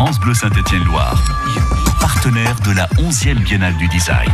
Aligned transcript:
France 0.00 0.18
Bleu 0.18 0.32
Saint-Étienne-Loire, 0.32 1.22
partenaire 2.00 2.56
de 2.60 2.70
la 2.70 2.86
11e 2.96 3.34
Biennale 3.34 3.76
du 3.76 3.86
Design. 3.88 4.30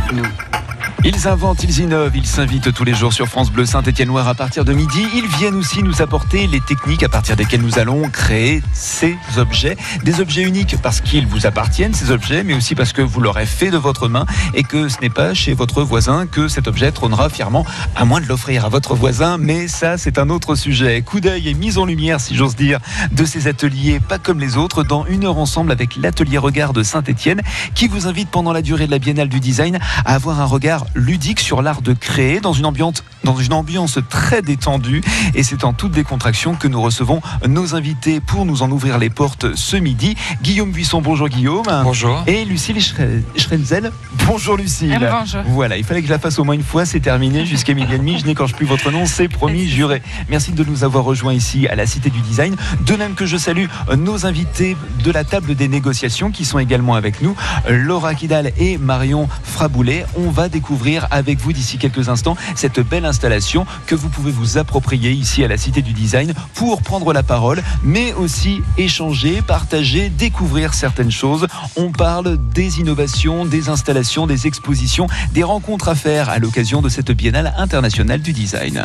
Ils 1.03 1.27
inventent, 1.27 1.63
ils 1.63 1.79
innovent, 1.79 2.15
ils 2.15 2.25
s'invitent 2.25 2.73
tous 2.73 2.83
les 2.83 2.95
jours 2.95 3.13
sur 3.13 3.27
France 3.27 3.51
Bleu 3.51 3.65
Saint-Étienne-Noir 3.65 4.27
à 4.27 4.33
partir 4.33 4.65
de 4.65 4.73
midi. 4.73 5.05
Ils 5.13 5.27
viennent 5.27 5.55
aussi 5.55 5.83
nous 5.83 6.01
apporter 6.01 6.47
les 6.47 6.59
techniques 6.59 7.03
à 7.03 7.09
partir 7.09 7.35
desquelles 7.35 7.61
nous 7.61 7.77
allons 7.77 8.09
créer 8.09 8.63
ces 8.73 9.15
objets. 9.37 9.77
Des 10.03 10.19
objets 10.19 10.41
uniques 10.41 10.75
parce 10.81 10.99
qu'ils 10.99 11.27
vous 11.27 11.45
appartiennent, 11.45 11.93
ces 11.93 12.09
objets, 12.09 12.43
mais 12.43 12.55
aussi 12.55 12.73
parce 12.73 12.93
que 12.93 13.03
vous 13.03 13.21
l'aurez 13.21 13.45
fait 13.45 13.69
de 13.69 13.77
votre 13.77 14.09
main 14.09 14.25
et 14.55 14.63
que 14.63 14.89
ce 14.89 14.99
n'est 14.99 15.11
pas 15.11 15.35
chez 15.35 15.53
votre 15.53 15.83
voisin 15.83 16.25
que 16.25 16.47
cet 16.47 16.67
objet 16.67 16.91
trônera 16.91 17.29
fièrement, 17.29 17.65
à 17.95 18.03
moins 18.03 18.19
de 18.19 18.25
l'offrir 18.25 18.65
à 18.65 18.69
votre 18.69 18.95
voisin. 18.95 19.37
Mais 19.37 19.67
ça, 19.67 19.97
c'est 19.97 20.17
un 20.17 20.29
autre 20.29 20.55
sujet. 20.55 21.03
Coup 21.03 21.19
d'œil 21.19 21.47
et 21.47 21.53
mise 21.53 21.77
en 21.77 21.85
lumière, 21.85 22.19
si 22.19 22.35
j'ose 22.35 22.55
dire, 22.55 22.79
de 23.11 23.23
ces 23.23 23.47
ateliers, 23.47 23.99
pas 23.99 24.17
comme 24.17 24.39
les 24.39 24.57
autres, 24.57 24.83
dans 24.83 25.05
une 25.05 25.25
heure 25.25 25.37
ensemble 25.37 25.71
avec 25.71 25.95
l'atelier 25.95 26.39
Regard 26.39 26.73
de 26.73 26.81
Saint-Étienne, 26.81 27.41
qui 27.75 27.87
vous 27.87 28.07
invite 28.07 28.29
pendant 28.29 28.51
la 28.51 28.63
durée 28.63 28.87
de 28.87 28.91
la 28.91 28.99
Biennale 28.99 29.29
du 29.29 29.39
Design 29.39 29.77
à 30.03 30.15
avoir 30.15 30.41
un 30.41 30.45
regard 30.45 30.85
ludique 30.97 31.39
sur 31.39 31.61
l'art 31.61 31.81
de 31.81 31.93
créer 31.93 32.39
dans 32.39 32.53
une 32.53 32.65
ambiance, 32.65 33.03
dans 33.23 33.37
une 33.37 33.53
ambiance 33.53 33.99
très 34.09 34.41
détendue. 34.41 35.01
Et 35.35 35.43
c'est 35.43 35.63
en 35.63 35.73
toute 35.73 35.91
décontraction 35.91 36.55
que 36.55 36.67
nous 36.67 36.81
recevons 36.81 37.21
nos 37.47 37.75
invités 37.75 38.19
pour 38.19 38.45
nous 38.45 38.63
en 38.63 38.71
ouvrir 38.71 38.97
les 38.97 39.09
portes 39.09 39.55
ce 39.55 39.77
midi. 39.77 40.15
Guillaume 40.41 40.71
Buisson, 40.71 41.01
bonjour 41.01 41.29
Guillaume. 41.29 41.65
Bonjour. 41.83 42.23
Et 42.27 42.43
Lucille 42.45 42.81
Schrenzel, 42.81 43.91
bonjour 44.25 44.57
Lucille. 44.57 44.97
Bonjour. 44.99 45.41
Voilà, 45.47 45.77
il 45.77 45.83
fallait 45.83 46.01
que 46.01 46.07
je 46.07 46.13
la 46.13 46.19
fasse 46.19 46.39
au 46.39 46.43
moins 46.43 46.55
une 46.55 46.63
fois, 46.63 46.85
c'est 46.85 46.99
terminé. 46.99 47.45
Jusqu'à 47.45 47.73
midi 47.73 47.93
et 47.93 47.97
demi, 47.97 48.19
je 48.19 48.25
n'écorche 48.25 48.53
plus 48.53 48.65
votre 48.65 48.91
nom, 48.91 49.05
c'est 49.05 49.27
promis, 49.27 49.67
juré. 49.67 50.01
Merci 50.29 50.51
de 50.51 50.63
nous 50.63 50.83
avoir 50.83 51.03
rejoints 51.03 51.33
ici 51.33 51.67
à 51.67 51.75
la 51.75 51.85
Cité 51.85 52.09
du 52.09 52.21
Design. 52.21 52.55
De 52.85 52.95
même 52.95 53.13
que 53.13 53.25
je 53.25 53.37
salue 53.37 53.65
nos 53.95 54.25
invités 54.25 54.75
de 55.03 55.11
la 55.11 55.23
table 55.23 55.55
des 55.55 55.67
négociations 55.67 56.31
qui 56.31 56.43
sont 56.43 56.59
également 56.59 56.95
avec 56.95 57.21
nous, 57.21 57.35
Laura 57.69 58.15
Kidal 58.15 58.51
et 58.57 58.77
Marion 58.77 59.29
Fraboulet. 59.43 60.05
On 60.17 60.31
va 60.31 60.49
découvrir 60.49 60.76
avec 61.09 61.39
vous 61.39 61.53
d'ici 61.53 61.77
quelques 61.77 62.09
instants 62.09 62.37
cette 62.55 62.79
belle 62.79 63.05
installation 63.05 63.65
que 63.87 63.95
vous 63.95 64.09
pouvez 64.09 64.31
vous 64.31 64.57
approprier 64.57 65.11
ici 65.11 65.43
à 65.43 65.47
la 65.47 65.57
Cité 65.57 65.81
du 65.81 65.93
Design 65.93 66.33
pour 66.53 66.81
prendre 66.81 67.13
la 67.13 67.23
parole, 67.23 67.61
mais 67.83 68.13
aussi 68.13 68.61
échanger, 68.77 69.41
partager, 69.41 70.09
découvrir 70.09 70.73
certaines 70.73 71.11
choses. 71.11 71.47
On 71.75 71.91
parle 71.91 72.37
des 72.37 72.79
innovations, 72.79 73.45
des 73.45 73.69
installations, 73.69 74.27
des 74.27 74.47
expositions, 74.47 75.07
des 75.33 75.43
rencontres 75.43 75.89
à 75.89 75.95
faire 75.95 76.29
à 76.29 76.37
l'occasion 76.39 76.81
de 76.81 76.89
cette 76.89 77.11
Biennale 77.11 77.53
internationale 77.57 78.21
du 78.21 78.33
design. 78.33 78.83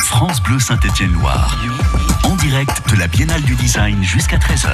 France 0.00 0.42
Bleu 0.42 0.58
Saint-Étienne-Loire. 0.58 1.56
En 2.24 2.34
direct 2.36 2.90
de 2.90 2.96
la 2.96 3.06
Biennale 3.06 3.42
du 3.42 3.54
Design 3.54 4.02
jusqu'à 4.02 4.36
13h. 4.36 4.68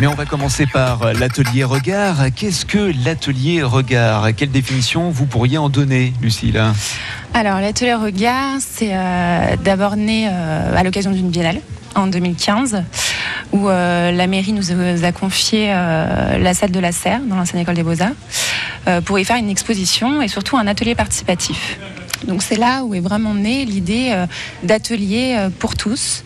Mais 0.00 0.06
on 0.06 0.14
va 0.14 0.24
commencer 0.24 0.66
par 0.66 1.12
l'atelier 1.12 1.64
regard. 1.64 2.16
Qu'est-ce 2.34 2.64
que 2.64 2.92
l'atelier 3.04 3.62
regard? 3.62 4.28
Quelle 4.36 4.50
définition 4.50 5.10
vous 5.10 5.26
pourriez 5.26 5.58
en 5.58 5.68
donner, 5.68 6.12
Lucille? 6.22 6.62
Alors, 7.34 7.60
l'atelier 7.60 7.94
regard, 7.94 8.56
c'est 8.60 8.90
euh, 8.92 9.56
d'abord 9.62 9.96
né 9.96 10.28
euh, 10.30 10.76
à 10.76 10.82
l'occasion 10.82 11.10
d'une 11.10 11.30
biennale 11.30 11.60
en 11.94 12.06
2015 12.06 12.82
où 13.52 13.68
euh, 13.68 14.12
la 14.12 14.26
mairie 14.26 14.52
nous 14.52 14.70
a 15.04 15.12
confié 15.12 15.68
euh, 15.70 16.38
la 16.38 16.54
salle 16.54 16.70
de 16.70 16.80
la 16.80 16.92
Serre 16.92 17.20
dans 17.20 17.36
l'ancienne 17.36 17.62
école 17.62 17.74
des 17.74 17.82
beaux-arts 17.82 18.12
euh, 18.86 19.00
pour 19.00 19.18
y 19.18 19.24
faire 19.24 19.36
une 19.36 19.50
exposition 19.50 20.22
et 20.22 20.28
surtout 20.28 20.56
un 20.56 20.66
atelier 20.66 20.94
participatif. 20.94 21.78
Donc 22.26 22.42
c'est 22.42 22.56
là 22.56 22.84
où 22.84 22.94
est 22.94 23.00
vraiment 23.00 23.34
née 23.34 23.64
l'idée 23.64 24.10
euh, 24.10 24.26
d'atelier 24.62 25.36
euh, 25.36 25.50
pour 25.56 25.76
tous, 25.76 26.24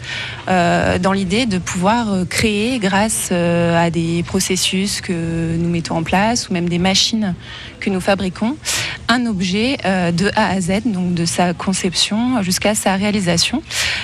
euh, 0.48 0.98
dans 0.98 1.12
l'idée 1.12 1.46
de 1.46 1.58
pouvoir 1.58 2.26
créer 2.28 2.78
grâce 2.78 3.30
à 3.32 3.90
des 3.90 4.22
processus 4.22 5.00
que 5.00 5.56
nous 5.56 5.68
mettons 5.68 5.96
en 5.96 6.02
place 6.02 6.48
ou 6.48 6.52
même 6.52 6.68
des 6.68 6.78
machines 6.78 7.34
que 7.82 7.90
nous 7.90 8.00
fabriquons, 8.00 8.56
un 9.08 9.26
objet 9.26 9.76
euh, 9.84 10.12
de 10.12 10.30
A 10.36 10.46
à 10.46 10.60
Z, 10.60 10.82
donc 10.86 11.14
de 11.14 11.26
sa 11.26 11.52
conception 11.52 12.40
jusqu'à 12.42 12.74
sa 12.74 12.94
réalisation, 12.94 13.62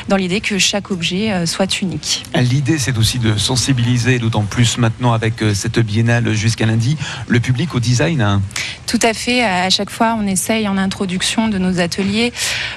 dans 0.09 0.17
l'idée 0.17 0.41
que 0.41 0.59
chaque 0.59 0.91
objet 0.91 1.33
euh, 1.33 1.47
soit 1.47 1.81
unique. 1.81 2.25
L'idée, 2.35 2.79
c'est 2.79 2.99
aussi 2.99 3.19
de 3.19 3.39
sensibiliser, 3.39 4.19
d'autant 4.19 4.43
plus 4.43 4.79
maintenant 4.79 5.13
avec 5.13 5.43
euh, 5.43 5.55
cette 5.55 5.79
biennale 5.79 6.35
jusqu'à 6.35 6.67
lundi, 6.67 6.97
le 7.29 7.39
public 7.41 7.75
au 7.75 7.81
design. 7.81 8.41
Tout 8.87 8.99
à 9.03 9.13
fait. 9.13 9.45
À 9.45 9.71
chaque 9.71 9.91
fois, 9.91 10.17
on 10.19 10.27
essaye 10.27 10.67
en 10.67 10.79
introduction 10.79 11.49
de 11.49 11.59
nos 11.59 11.79
ateliers 11.79 12.33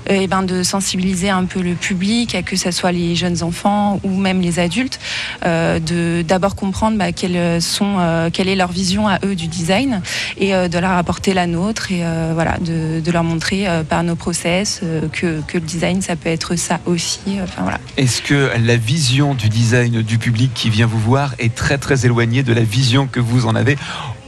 eh 0.09 0.27
ben, 0.27 0.43
de 0.43 0.61
sensibiliser 0.61 1.29
un 1.29 1.45
peu 1.45 1.61
le 1.61 1.73
public, 1.73 2.35
à 2.35 2.43
que 2.43 2.57
ce 2.57 2.69
soit 2.71 2.91
les 2.91 3.15
jeunes 3.15 3.43
enfants 3.43 3.99
ou 4.03 4.09
même 4.09 4.41
les 4.41 4.59
adultes, 4.59 4.99
euh, 5.45 5.79
de 5.79 6.21
d'abord 6.21 6.55
comprendre 6.55 6.97
bah, 6.97 7.13
quelles 7.13 7.61
sont, 7.61 7.95
euh, 7.99 8.29
quelle 8.31 8.49
est 8.49 8.55
leur 8.55 8.71
vision 8.71 9.07
à 9.07 9.19
eux 9.23 9.35
du 9.35 9.47
design 9.47 10.01
et 10.37 10.53
euh, 10.53 10.67
de 10.67 10.77
leur 10.79 10.90
apporter 10.97 11.33
la 11.33 11.47
nôtre 11.47 11.91
et 11.91 12.05
euh, 12.05 12.31
voilà, 12.33 12.57
de, 12.59 12.99
de 12.99 13.11
leur 13.11 13.23
montrer 13.23 13.67
euh, 13.67 13.83
par 13.83 14.03
nos 14.03 14.15
process 14.15 14.81
euh, 14.83 15.07
que, 15.11 15.41
que 15.47 15.57
le 15.57 15.65
design, 15.65 16.01
ça 16.01 16.15
peut 16.15 16.29
être 16.29 16.55
ça 16.55 16.79
aussi. 16.85 17.19
Enfin, 17.41 17.61
voilà. 17.63 17.79
Est-ce 17.97 18.21
que 18.21 18.51
la 18.65 18.77
vision 18.77 19.33
du 19.33 19.49
design 19.49 20.01
du 20.01 20.17
public 20.17 20.51
qui 20.53 20.69
vient 20.69 20.87
vous 20.87 20.99
voir 20.99 21.35
est 21.39 21.53
très 21.55 21.77
très 21.77 22.05
éloignée 22.05 22.43
de 22.43 22.53
la 22.53 22.63
vision 22.63 23.07
que 23.07 23.19
vous 23.19 23.45
en 23.45 23.55
avez 23.55 23.77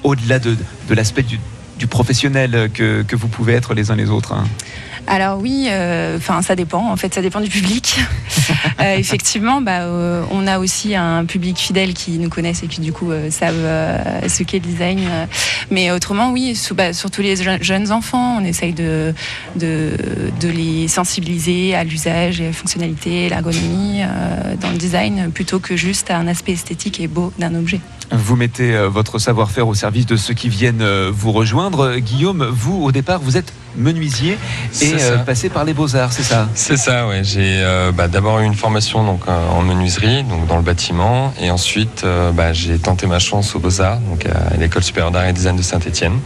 au-delà 0.04 0.40
de, 0.40 0.56
de 0.90 0.94
l'aspect 0.94 1.24
du, 1.24 1.40
du 1.84 1.88
professionnel 1.88 2.70
que, 2.74 3.02
que 3.02 3.16
vous 3.18 3.28
pouvez 3.28 3.52
être 3.52 3.74
les 3.74 3.92
uns 3.92 3.98
les 3.98 4.10
autres 4.10 4.32
hein 4.32 4.46
Alors 5.06 5.38
oui, 5.42 5.68
euh, 5.70 6.16
enfin 6.16 6.42
ça 6.42 6.56
dépend. 6.56 6.90
En 6.90 6.96
fait, 6.96 7.14
ça 7.14 7.22
dépend 7.22 7.42
du 7.42 7.50
public. 7.50 8.00
Euh, 8.82 8.98
effectivement, 8.98 9.62
bah, 9.62 9.82
euh, 9.84 10.24
on 10.32 10.48
a 10.48 10.60
aussi 10.60 10.96
un 10.96 11.24
public 11.24 11.58
fidèle 11.58 11.94
qui 11.94 12.12
nous 12.18 12.28
connaissent 12.30 12.64
et 12.64 12.68
qui 12.68 12.82
du 12.82 12.92
coup 12.92 13.12
savent 13.30 13.66
ce 14.28 14.44
qu'est 14.44 14.60
le 14.60 14.66
design. 14.66 15.00
Mais 15.72 15.92
autrement, 15.92 16.32
oui, 16.32 16.60
bah, 16.76 16.92
surtout 16.92 17.22
les 17.22 17.38
je- 17.38 17.62
jeunes 17.62 17.92
enfants, 17.94 18.40
on 18.42 18.44
essaye 18.44 18.74
de, 18.74 19.14
de, 19.56 19.92
de 20.42 20.48
les 20.50 20.90
sensibiliser 20.90 21.74
à 21.76 21.86
l'usage 21.86 22.42
et 22.42 22.46
à 22.46 22.48
la 22.48 22.54
fonctionnalité, 22.54 23.30
l'ergonomie 23.30 24.02
dans 24.60 24.72
le 24.72 24.78
design, 24.78 25.32
plutôt 25.32 25.60
que 25.60 25.78
juste 25.78 26.10
à 26.12 26.18
un 26.18 26.28
aspect 26.28 26.52
esthétique 26.54 27.00
et 27.00 27.08
beau 27.08 27.32
d'un 27.40 27.56
objet. 27.56 27.80
Vous 28.14 28.36
mettez 28.36 28.76
euh, 28.76 28.90
votre 28.90 29.18
savoir-faire 29.20 29.68
au 29.68 29.74
service 29.74 30.06
de 30.06 30.16
ceux 30.16 30.34
qui 30.34 30.48
viennent 30.48 30.82
euh, 30.82 31.12
vous 31.14 31.32
rejoindre. 31.32 31.98
Guillaume, 31.98 32.46
vous, 32.46 32.84
au 32.84 32.92
départ, 32.92 33.20
vous 33.20 33.38
êtes 33.38 33.54
menuisier 33.76 34.38
et 34.82 34.94
euh, 35.02 35.18
passé 35.18 35.50
par 35.50 35.64
les 35.64 35.74
beaux-arts, 35.74 36.14
c'est 36.14 36.22
ça? 36.24 36.48
C'est 36.54 36.78
ça, 36.78 37.08
ouais. 37.08 37.24
J'ai 37.24 37.58
euh, 37.64 37.92
bah, 37.92 38.08
d'abord 38.08 38.40
eu 38.40 38.46
une 38.46 38.54
formation 38.54 39.04
donc, 39.04 39.22
euh, 39.28 39.50
en 39.50 39.64
menuiserie, 39.64 40.24
donc 40.24 40.46
dans 40.46 40.58
le 40.58 40.62
bâtiment, 40.62 41.34
et 41.42 41.50
ensuite 41.50 42.04
euh, 42.04 42.32
bah, 42.32 42.54
j'ai 42.54 42.78
tenté 42.78 43.08
ma 43.08 43.18
chance 43.18 43.56
aux 43.56 43.60
Beaux-Arts, 43.60 44.00
donc 44.02 44.28
à 44.28 44.56
l'école 44.58 44.84
supérieure 44.84 45.12
d'art 45.12 45.26
et 45.26 45.34
design 45.34 45.56
de 45.56 45.64
Saint-Étienne. 45.64 46.20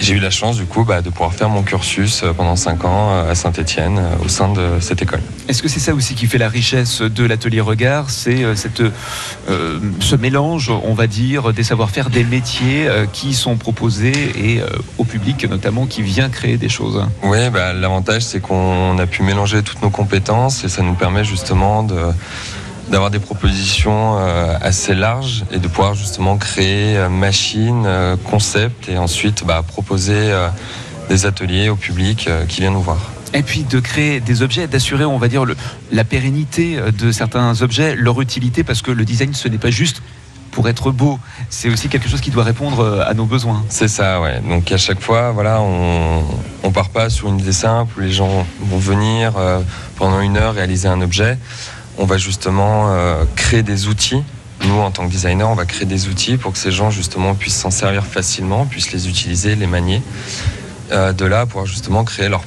J'ai 0.00 0.14
eu 0.14 0.18
la 0.18 0.30
chance 0.30 0.56
du 0.56 0.64
coup 0.64 0.84
bah, 0.84 1.02
de 1.02 1.10
pouvoir 1.10 1.34
faire 1.34 1.50
mon 1.50 1.62
cursus 1.62 2.22
euh, 2.22 2.32
pendant 2.32 2.56
5 2.56 2.84
ans 2.86 3.10
euh, 3.10 3.30
à 3.30 3.34
Saint-Étienne 3.34 3.98
euh, 3.98 4.24
au 4.24 4.28
sein 4.28 4.50
de 4.50 4.80
cette 4.80 5.02
école. 5.02 5.20
Est-ce 5.46 5.62
que 5.62 5.68
c'est 5.68 5.78
ça 5.78 5.94
aussi 5.94 6.14
qui 6.14 6.26
fait 6.26 6.38
la 6.38 6.48
richesse 6.48 7.02
de 7.02 7.24
l'atelier 7.24 7.60
regard 7.60 8.08
C'est 8.08 8.56
cette, 8.56 8.80
euh, 8.80 9.78
ce 10.00 10.16
mélange, 10.16 10.70
on 10.70 10.94
va 10.94 11.06
dire, 11.06 11.52
des 11.52 11.62
savoir-faire, 11.64 12.08
des 12.08 12.24
métiers 12.24 12.88
qui 13.12 13.34
sont 13.34 13.56
proposés 13.56 14.12
et 14.36 14.60
euh, 14.60 14.66
au 14.98 15.04
public 15.04 15.48
notamment 15.48 15.86
qui 15.86 16.02
vient 16.02 16.28
créer 16.28 16.56
des 16.56 16.68
choses? 16.68 17.04
Oui, 17.22 17.50
bah, 17.50 17.72
l'avantage 17.72 18.22
c'est 18.22 18.40
qu'on 18.40 18.98
a 18.98 19.06
pu 19.06 19.22
mélanger 19.22 19.62
toutes 19.62 19.82
nos 19.82 19.90
compétences 19.90 20.64
et 20.64 20.68
ça 20.68 20.82
nous 20.82 20.94
permet 20.94 21.24
justement 21.24 21.82
de 21.82 21.96
d'avoir 22.90 23.10
des 23.10 23.20
propositions 23.20 24.18
euh, 24.18 24.56
assez 24.60 24.94
larges 24.94 25.44
et 25.52 25.58
de 25.58 25.68
pouvoir 25.68 25.94
justement 25.94 26.36
créer 26.36 26.96
euh, 26.96 27.08
machines, 27.08 27.84
euh, 27.86 28.16
concepts 28.30 28.88
et 28.88 28.98
ensuite 28.98 29.44
bah, 29.46 29.62
proposer 29.66 30.32
des 31.08 31.26
ateliers 31.26 31.68
au 31.68 31.76
public 31.76 32.28
qui 32.48 32.60
vient 32.60 32.70
nous 32.70 32.82
voir. 32.82 32.98
Et 33.32 33.42
puis 33.42 33.62
de 33.62 33.78
créer 33.80 34.20
des 34.20 34.42
objets, 34.42 34.66
d'assurer, 34.66 35.04
on 35.04 35.18
va 35.18 35.28
dire, 35.28 35.44
le- 35.44 35.56
la 35.92 36.04
pérennité 36.04 36.78
de 36.98 37.12
certains 37.12 37.62
objets, 37.62 37.94
leur 37.94 38.20
utilité, 38.20 38.64
parce 38.64 38.82
que 38.82 38.90
le 38.90 39.04
design, 39.04 39.34
ce 39.34 39.46
n'est 39.48 39.58
pas 39.58 39.70
juste 39.70 40.02
pour 40.50 40.68
être 40.68 40.90
beau, 40.90 41.20
c'est 41.48 41.68
aussi 41.68 41.88
quelque 41.88 42.08
chose 42.08 42.20
qui 42.20 42.30
doit 42.30 42.42
répondre 42.42 43.04
à 43.06 43.14
nos 43.14 43.24
besoins. 43.24 43.64
C'est 43.68 43.86
ça, 43.86 44.20
ouais. 44.20 44.40
Donc 44.48 44.70
à 44.72 44.78
chaque 44.78 45.00
fois, 45.00 45.30
voilà, 45.30 45.60
on, 45.60 46.24
on 46.64 46.70
part 46.72 46.88
pas 46.88 47.08
sur 47.08 47.28
une 47.28 47.38
idée 47.38 47.52
simple 47.52 47.98
où 47.98 48.00
les 48.00 48.10
gens 48.12 48.44
vont 48.60 48.78
venir 48.78 49.34
euh, 49.36 49.60
pendant 49.94 50.20
une 50.20 50.36
heure 50.36 50.54
réaliser 50.54 50.88
un 50.88 51.00
objet. 51.00 51.38
On 52.02 52.06
va 52.06 52.16
justement 52.16 52.86
euh, 52.88 53.24
créer 53.36 53.62
des 53.62 53.86
outils. 53.86 54.22
Nous, 54.66 54.74
en 54.74 54.90
tant 54.90 55.06
que 55.06 55.12
designer, 55.12 55.50
on 55.50 55.54
va 55.54 55.66
créer 55.66 55.84
des 55.84 56.08
outils 56.08 56.38
pour 56.38 56.52
que 56.52 56.58
ces 56.58 56.72
gens 56.72 56.90
justement 56.90 57.34
puissent 57.34 57.58
s'en 57.58 57.70
servir 57.70 58.06
facilement, 58.06 58.64
puissent 58.64 58.92
les 58.92 59.06
utiliser, 59.06 59.54
les 59.54 59.66
manier. 59.66 60.00
Euh, 60.92 61.12
de 61.12 61.26
là, 61.26 61.40
à 61.40 61.46
pouvoir 61.46 61.66
justement 61.66 62.02
créer 62.04 62.30
leur, 62.30 62.42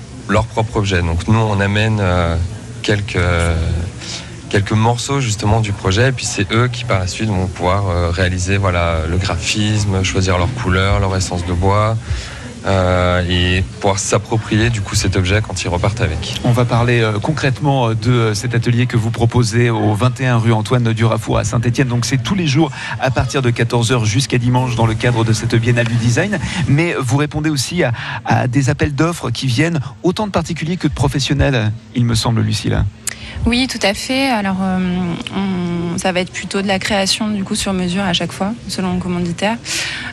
propre 0.46 0.78
objet. 0.78 1.04
Donc 1.04 1.28
nous, 1.28 1.38
on 1.38 1.60
amène 1.60 2.00
euh, 2.02 2.36
quelques 2.82 4.72
morceaux 4.72 5.20
justement 5.20 5.62
du 5.62 5.72
projet 5.72 6.10
et 6.10 6.12
puis 6.12 6.26
c'est 6.26 6.52
eux 6.52 6.68
qui 6.68 6.84
par 6.84 6.98
la 6.98 7.06
suite 7.06 7.30
vont 7.30 7.46
pouvoir 7.46 8.12
réaliser 8.12 8.58
voilà 8.58 9.02
le 9.08 9.18
graphisme, 9.18 10.04
choisir 10.04 10.40
leur 10.40 10.52
couleur, 10.56 11.00
leur 11.00 11.16
essence 11.16 11.46
de 11.46 11.54
bois, 11.54 11.96
euh, 12.66 13.24
et 13.28 13.62
pouvoir 13.80 14.00
s'approprier 14.00 14.70
du 14.70 14.82
coup 14.82 14.96
cet 14.96 15.16
objet 15.16 15.42
quand 15.46 15.64
ils 15.64 15.68
repartent 15.68 16.02
avec. 16.02 16.40
On 16.44 16.52
va 16.52 16.66
parler 16.66 17.02
euh, 17.02 17.20
concrètement 17.20 17.90
euh, 17.90 17.96
de 17.96 18.34
cet 18.34 18.56
atelier 18.56 18.86
que 18.86 18.96
vous 18.96 19.12
proposez 19.12 19.70
au 19.70 19.94
21 19.94 20.38
rue 20.38 20.54
Antoine 20.54 20.94
Durafour 20.94 21.38
à 21.38 21.44
Saint-Etienne. 21.44 21.90
Donc 21.90 22.06
c'est 22.06 22.22
tous 22.22 22.36
les 22.36 22.48
jours 22.48 22.72
à 23.00 23.12
partir 23.12 23.42
de 23.42 23.52
14h 23.52 24.06
jusqu'à 24.06 24.38
dimanche 24.38 24.76
dans 24.76 24.86
le 24.86 24.94
cadre 24.94 25.24
de 25.26 25.34
cette 25.34 25.56
biennale 25.56 25.88
du 25.88 25.96
design. 25.96 26.40
Mais 26.68 26.96
vous 27.00 27.18
répondez 27.18 27.50
aussi 27.50 27.84
à, 27.84 27.92
à 28.26 28.48
des 28.48 28.70
appels 28.70 28.96
d'offres 28.96 29.30
qui 29.30 29.48
viennent 29.48 29.82
autant 30.04 30.28
de 30.28 30.32
particuliers 30.32 30.78
que 30.78 30.88
de 30.88 30.94
professionnels, 30.94 31.72
il 31.96 32.06
me 32.06 32.16
semble, 32.16 32.42
Lucille. 32.42 32.84
Oui, 33.46 33.68
tout 33.68 33.80
à 33.82 33.94
fait. 33.94 34.30
Alors, 34.30 34.58
euh, 34.62 35.14
ça 35.98 36.12
va 36.12 36.22
être 36.22 36.32
plutôt 36.32 36.62
de 36.62 36.68
la 36.68 36.80
création 36.80 37.30
du 37.30 37.44
coup 37.44 37.56
sur 37.56 37.74
mesure 37.74 38.04
à 38.04 38.14
chaque 38.14 38.32
fois, 38.32 38.54
selon 38.68 38.94
le 38.94 39.00
commanditaire. 39.00 39.58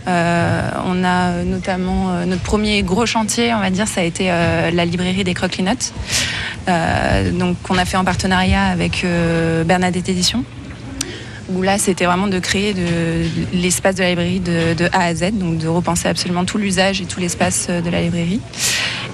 Euh, 0.08 0.70
on 0.86 1.04
a 1.04 1.42
notamment 1.44 2.10
euh, 2.10 2.24
notre 2.24 2.42
premier 2.42 2.82
gros 2.82 3.06
chantier, 3.06 3.54
on 3.54 3.60
va 3.60 3.70
dire, 3.70 3.88
ça 3.88 4.00
a 4.00 4.04
été 4.04 4.26
la 4.26 4.84
librairie 4.84 5.24
des 5.24 5.34
Croquis-Notes, 5.34 5.92
euh, 6.68 7.30
donc 7.32 7.60
qu'on 7.62 7.78
a 7.78 7.84
fait 7.84 7.96
en 7.96 8.04
partenariat 8.04 8.64
avec 8.64 9.04
Bernadette 9.66 10.08
Édition. 10.08 10.44
Où 11.52 11.62
là, 11.62 11.78
c'était 11.78 12.04
vraiment 12.04 12.28
de 12.28 12.38
créer 12.38 12.76
l'espace 13.52 13.96
de 13.96 14.02
la 14.02 14.10
librairie 14.10 14.38
de, 14.38 14.88
A 14.92 15.06
à 15.06 15.14
Z, 15.14 15.32
donc 15.32 15.58
de 15.58 15.66
repenser 15.66 16.06
absolument 16.06 16.44
tout 16.44 16.58
l'usage 16.58 17.00
et 17.00 17.06
tout 17.06 17.18
l'espace 17.18 17.68
de 17.68 17.90
la 17.90 18.02
librairie. 18.02 18.40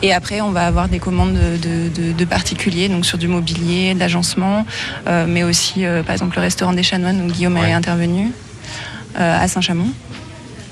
Et 0.03 0.13
après, 0.13 0.41
on 0.41 0.51
va 0.51 0.67
avoir 0.67 0.89
des 0.89 0.99
commandes 0.99 1.35
de, 1.35 1.89
de- 1.89 2.13
de 2.13 2.25
particuliers, 2.25 2.89
donc 2.89 3.07
sur 3.07 3.19
du 3.19 3.29
mobilier, 3.29 3.95
de 3.95 3.99
l'agencement, 3.99 4.67
euh, 5.07 5.25
mais 5.29 5.43
aussi, 5.43 5.85
euh, 5.85 6.03
par 6.03 6.13
exemple, 6.15 6.37
le 6.37 6.43
restaurant 6.43 6.73
des 6.73 6.83
Chanoines 6.83 7.21
où 7.25 7.33
Guillaume 7.33 7.55
Ouais. 7.57 7.71
est 7.71 7.73
intervenu 7.73 8.31
euh, 9.19 9.43
à 9.45 9.49
Saint-Chamond. 9.49 9.89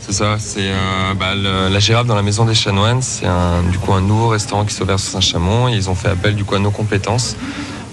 C'est 0.06 0.12
ça, 0.12 0.36
c'est 0.38 0.60
euh, 0.60 1.14
bah, 1.18 1.34
la 1.34 1.78
girafe 1.78 2.06
dans 2.06 2.14
la 2.14 2.20
maison 2.22 2.44
des 2.44 2.54
chanoines, 2.54 3.00
c'est 3.00 3.24
un, 3.26 3.62
du 3.72 3.78
coup 3.78 3.94
un 3.94 4.02
nouveau 4.02 4.28
restaurant 4.28 4.66
qui 4.66 4.74
s'est 4.74 4.82
ouvert 4.82 5.00
sur 5.00 5.12
Saint-Chamond. 5.12 5.68
Ils 5.68 5.88
ont 5.88 5.94
fait 5.94 6.08
appel 6.08 6.34
du 6.34 6.44
coup 6.44 6.54
à 6.54 6.58
nos 6.58 6.70
compétences 6.70 7.36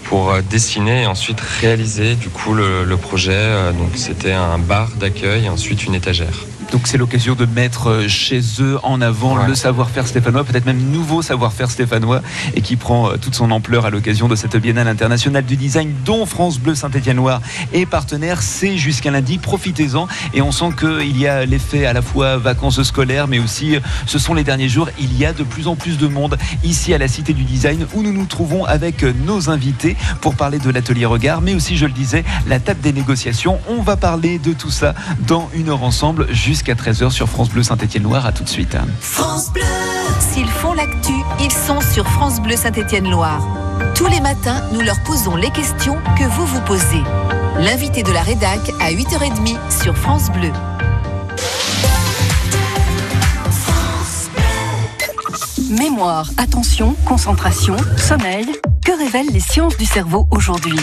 pour 0.03 0.33
dessiner 0.49 1.03
et 1.03 1.05
ensuite 1.07 1.39
réaliser 1.61 2.15
du 2.15 2.27
coup 2.27 2.53
le, 2.53 2.83
le 2.83 2.97
projet. 2.97 3.71
Donc 3.79 3.91
c'était 3.95 4.33
un 4.33 4.57
bar 4.57 4.89
d'accueil 4.99 5.45
et 5.45 5.49
ensuite 5.49 5.85
une 5.85 5.95
étagère. 5.95 6.33
Donc 6.71 6.87
c'est 6.87 6.97
l'occasion 6.97 7.35
de 7.35 7.45
mettre 7.45 7.89
euh, 7.89 8.07
chez 8.07 8.39
eux 8.59 8.79
en 8.83 9.01
avant 9.01 9.35
Ouais. 9.37 9.47
le 9.47 9.55
savoir-faire 9.55 10.07
stéphanois, 10.07 10.43
peut-être 10.45 10.65
même 10.65 10.79
nouveau 10.91 11.21
savoir-faire 11.21 11.69
stéphanois, 11.69 12.21
et 12.55 12.61
qui 12.61 12.75
prend 12.77 13.09
euh, 13.09 13.17
toute 13.17 13.35
son 13.35 13.51
ampleur 13.51 13.85
à 13.85 13.89
l'occasion 13.89 14.27
de 14.29 14.35
cette 14.35 14.55
Biennale 14.55 14.87
internationale 14.87 15.43
du 15.45 15.57
design 15.57 15.93
dont 16.05 16.25
France 16.25 16.59
Bleu 16.59 16.73
Saint-Étienne-Loire 16.75 17.41
est 17.73 17.85
partenaire. 17.85 18.41
C'est 18.41 18.77
jusqu'à 18.77 19.11
lundi, 19.11 19.37
profitez-en. 19.37 20.07
Et 20.33 20.41
on 20.41 20.51
sent 20.53 20.69
qu'il 20.79 21.17
y 21.17 21.27
a 21.27 21.45
l'effet 21.45 21.85
à 21.85 21.91
la 21.93 22.01
fois 22.01 22.37
vacances 22.37 22.81
scolaires, 22.83 23.27
mais 23.27 23.39
aussi 23.39 23.75
euh, 23.75 23.79
ce 24.05 24.17
sont 24.17 24.33
les 24.33 24.43
derniers 24.45 24.69
jours. 24.69 24.89
Il 24.97 25.17
y 25.17 25.25
a 25.25 25.33
de 25.33 25.43
plus 25.43 25.67
en 25.67 25.75
plus 25.75 25.97
de 25.97 26.07
monde 26.07 26.37
ici 26.63 26.93
à 26.93 26.97
la 26.97 27.09
Cité 27.09 27.33
du 27.33 27.43
Design 27.43 27.85
où 27.93 28.01
nous 28.01 28.13
nous 28.13 28.25
trouvons 28.25 28.63
avec 28.63 29.03
nos 29.25 29.49
invités 29.49 29.97
pour 30.21 30.35
parler 30.35 30.57
de 30.59 30.69
l'atelier 30.69 31.05
regard, 31.05 31.41
mais 31.41 31.53
aussi, 31.53 31.75
je 31.75 31.85
le 31.85 31.91
disais, 31.91 32.23
la 32.47 32.59
table 32.61 32.79
des 32.79 32.93
négociations. 32.93 33.59
On 33.67 33.81
va 33.81 33.97
parler 33.97 34.39
de 34.39 34.53
tout 34.53 34.71
ça 34.71 34.95
dans 35.27 35.49
une 35.53 35.67
heure 35.69 35.83
ensemble 35.83 36.27
jusqu'à 36.31 36.60
13h 36.69 37.09
sur 37.09 37.27
France 37.27 37.49
Bleu 37.49 37.63
Saint-Étienne-Loire. 37.63 38.25
À 38.25 38.31
tout 38.31 38.43
de 38.43 38.49
suite. 38.49 38.77
France 38.99 39.51
Bleu. 39.51 39.63
S'ils 40.19 40.47
font 40.47 40.73
l'actu, 40.73 41.13
ils 41.39 41.51
sont 41.51 41.81
sur 41.81 42.07
France 42.07 42.39
Bleu 42.41 42.55
Saint-Étienne-Loire. 42.55 43.41
Tous 43.95 44.07
les 44.07 44.21
matins, 44.21 44.61
nous 44.71 44.81
leur 44.81 45.01
posons 45.03 45.35
les 45.35 45.49
questions 45.49 45.97
que 46.17 46.23
vous 46.23 46.45
vous 46.45 46.61
posez. 46.61 47.03
L'invité 47.59 48.03
de 48.03 48.11
la 48.11 48.21
rédac 48.21 48.59
à 48.79 48.91
8h30 48.91 49.57
sur 49.83 49.97
France 49.97 50.31
Bleu. 50.31 50.51
Mémoire, 55.69 56.29
attention, 56.37 56.95
concentration, 57.05 57.75
sommeil. 57.97 58.45
Que 58.85 58.97
révèlent 58.97 59.31
les 59.31 59.39
sciences 59.39 59.77
du 59.77 59.85
cerveau 59.85 60.27
aujourd'hui? 60.31 60.79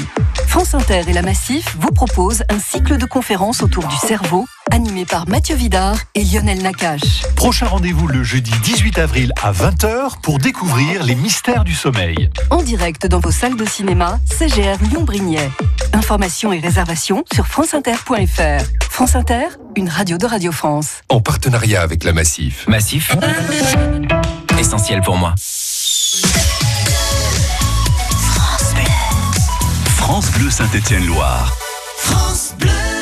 France 0.46 0.74
Inter 0.74 1.02
et 1.08 1.12
la 1.12 1.22
Massif 1.22 1.76
vous 1.80 1.90
proposent 1.90 2.42
un 2.48 2.58
cycle 2.58 2.96
de 2.96 3.04
conférences 3.04 3.62
autour 3.62 3.86
du 3.86 3.96
cerveau, 3.96 4.46
animé 4.78 5.04
par 5.04 5.28
Mathieu 5.28 5.56
Vidard 5.56 5.98
et 6.14 6.22
Lionel 6.22 6.62
Nakache. 6.62 7.24
Prochain 7.34 7.66
rendez-vous 7.66 8.06
le 8.06 8.22
jeudi 8.22 8.52
18 8.62 8.98
avril 8.98 9.32
à 9.42 9.50
20h 9.50 10.20
pour 10.22 10.38
découvrir 10.38 11.02
les 11.02 11.16
mystères 11.16 11.64
du 11.64 11.74
sommeil. 11.74 12.30
En 12.50 12.62
direct 12.62 13.04
dans 13.08 13.18
vos 13.18 13.32
salles 13.32 13.56
de 13.56 13.64
cinéma, 13.64 14.20
CGR 14.24 14.80
Lyon-Brignais. 14.88 15.50
Informations 15.94 16.52
et 16.52 16.60
réservations 16.60 17.24
sur 17.34 17.48
franceinter.fr. 17.48 18.64
France 18.88 19.16
Inter, 19.16 19.46
une 19.74 19.88
radio 19.88 20.16
de 20.16 20.26
Radio 20.26 20.52
France. 20.52 21.02
en 21.08 21.20
partenariat 21.20 21.82
avec 21.82 22.04
la 22.04 22.12
Massif. 22.12 22.64
Massif. 22.68 23.16
Essentiel 24.60 25.00
pour 25.00 25.16
moi. 25.16 25.34
France 29.96 30.30
Bleu 30.30 30.50
Saint-Étienne-Loire. 30.50 31.52
Quelque 32.58 32.97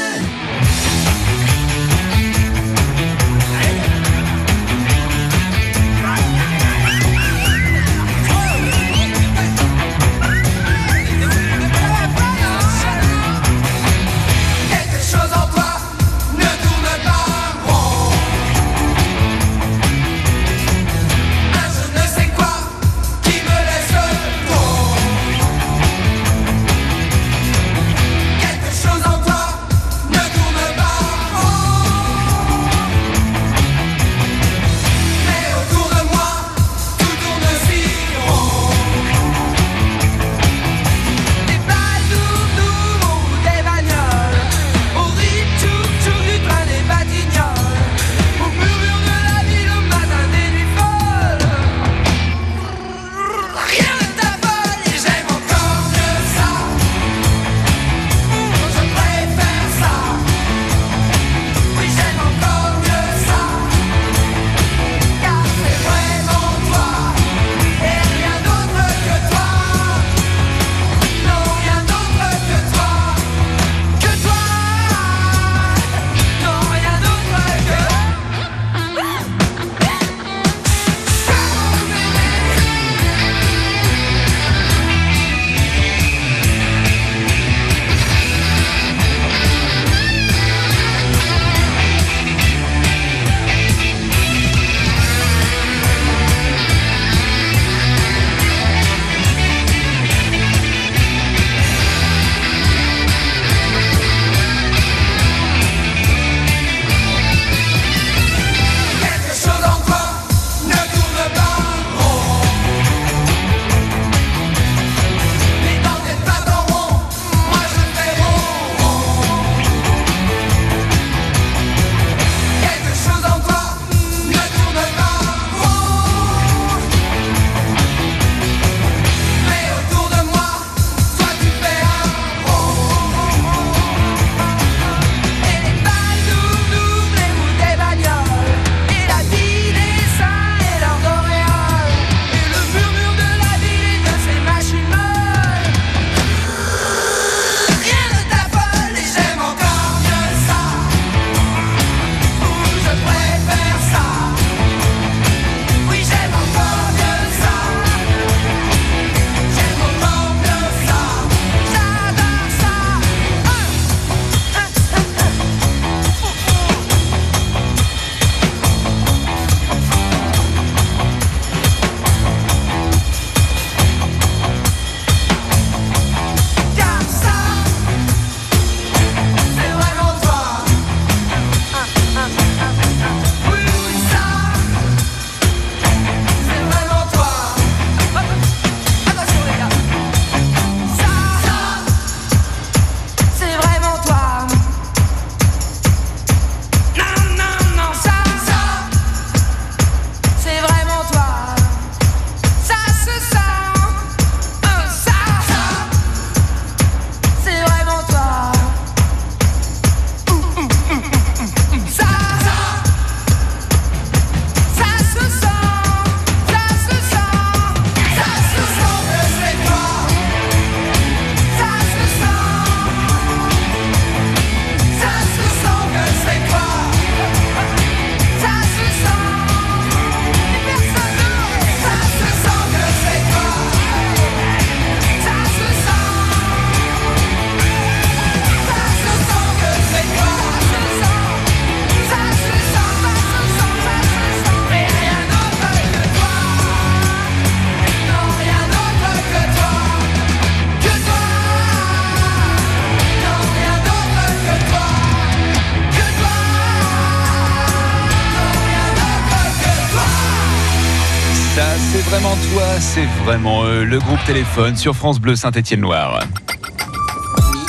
c'est 262.97 263.25
vraiment 263.25 263.63
eux. 263.67 263.85
Le 263.85 263.99
groupe 263.99 264.19
Téléphone 264.25 264.75
sur 264.75 264.97
France 264.97 265.21
Bleu 265.21 265.37
Saint-Étienne-Loire. 265.37 266.21